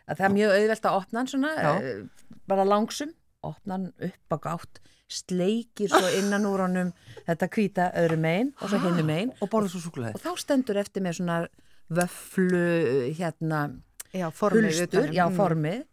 [0.09, 1.71] að það er mjög auðvelt að opna hann svona, Já.
[1.79, 3.13] uh, bara langsum,
[3.43, 6.93] opna hann upp á gátt, sleikir svo innan úr honum
[7.29, 10.15] þetta hvíta öðru megin og svo hinnu megin Og borða svo súkulega.
[10.17, 11.37] og þá stendur eftir með svona
[11.93, 13.61] vöflu, hérna,
[14.15, 15.15] Já, formið hulstur, utanum.
[15.15, 15.37] já, Mm.
[15.37, 15.85] formið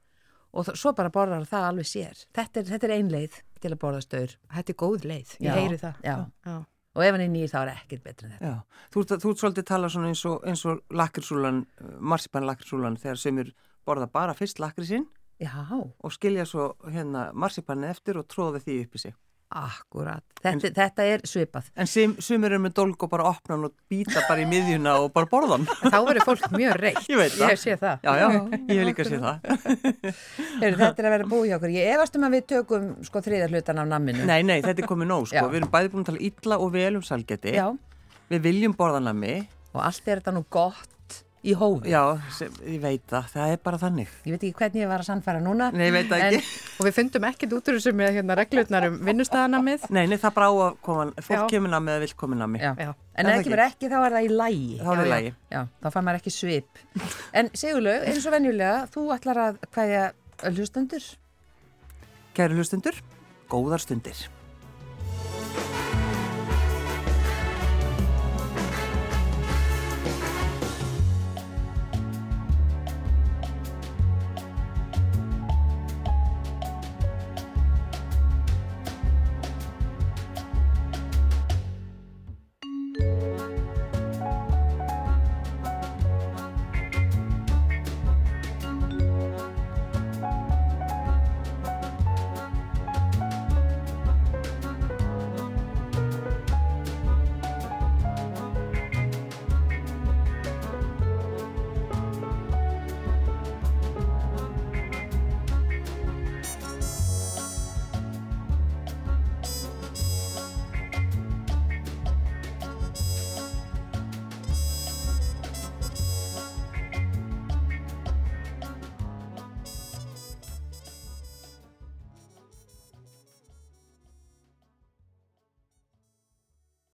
[0.54, 2.26] og þ- svo bara borðar það alveg sér.
[2.34, 5.48] Þetta er, þetta er ein leið til að borða staur Þetta er góð leið, ég
[5.48, 5.96] Já, heyri það.
[6.04, 6.66] já.
[6.96, 8.52] Og ef hann er nýr þá er ekkert betur en þetta.
[8.52, 8.86] Já.
[8.94, 11.62] Þú, ert- þú ert svolítið að tala svona eins og, eins og lakrisúlan,
[12.00, 13.52] marsipan lakrisúlan þegar sömur
[13.88, 15.08] borða bara fyrst lakrisinn
[15.42, 19.16] Já, og skilja svo hérna marsipanni eftir og tróða því upp í sig.
[19.52, 20.24] Akkurat.
[20.42, 21.68] Þetta, þetta er svipað.
[21.78, 24.96] En sum, sumir eru með dólg og bara opna hann og býta bara í miðjuna
[25.04, 25.68] og bara borða hann.
[25.84, 27.02] Þá verður fólk mjög reitt.
[27.12, 27.52] Ég veit það.
[27.54, 28.08] Ég sé það.
[28.08, 28.28] Já, já,
[28.58, 29.52] ég vil líka sé það.
[30.62, 31.74] Heyrðu, þetta er að vera búið hjá okkur.
[31.76, 34.26] Ég efast um að við tökum sko þriðar hlutan af namminu.
[34.30, 35.38] Nei, nei, þetta er komið nóg, sko.
[35.38, 35.46] Já.
[35.52, 37.54] Við erum bæði búin að tala illa og vel um salgeti.
[37.60, 37.68] Já,
[38.32, 39.36] Við viljum borða nammi.
[39.76, 40.88] og allt er þetta nú gott
[41.42, 41.90] í hófi.
[41.90, 42.02] Já,
[42.38, 43.30] sem, ég veit það.
[43.34, 44.10] Það er bara þannig.
[44.28, 45.70] Ég veit ekki hvernig ég var að sannfæra núna.
[45.74, 46.60] Nei, ég veit það En- ekki.
[46.80, 49.88] Og við fundum ekkit út úr þessu með hérna reglutnar um vinnustæðanamið.
[49.90, 52.48] Nei, nei, það bara á að koma, fólk kemur nammi eða vill koma.
[52.58, 52.74] Já.
[53.16, 54.78] En ef það ekki verið ekki, þá er það í lægi.
[54.82, 55.34] Þá er það í lagi.
[55.52, 56.84] Já, þá fær maður ekki svip.
[57.34, 60.04] En Sigurlaug, eins og venjulega, þú ætlar að hvaðja
[60.52, 61.10] hlustendur?
[62.38, 63.02] Kæru hlustundur,
[63.52, 64.28] góðar stundir.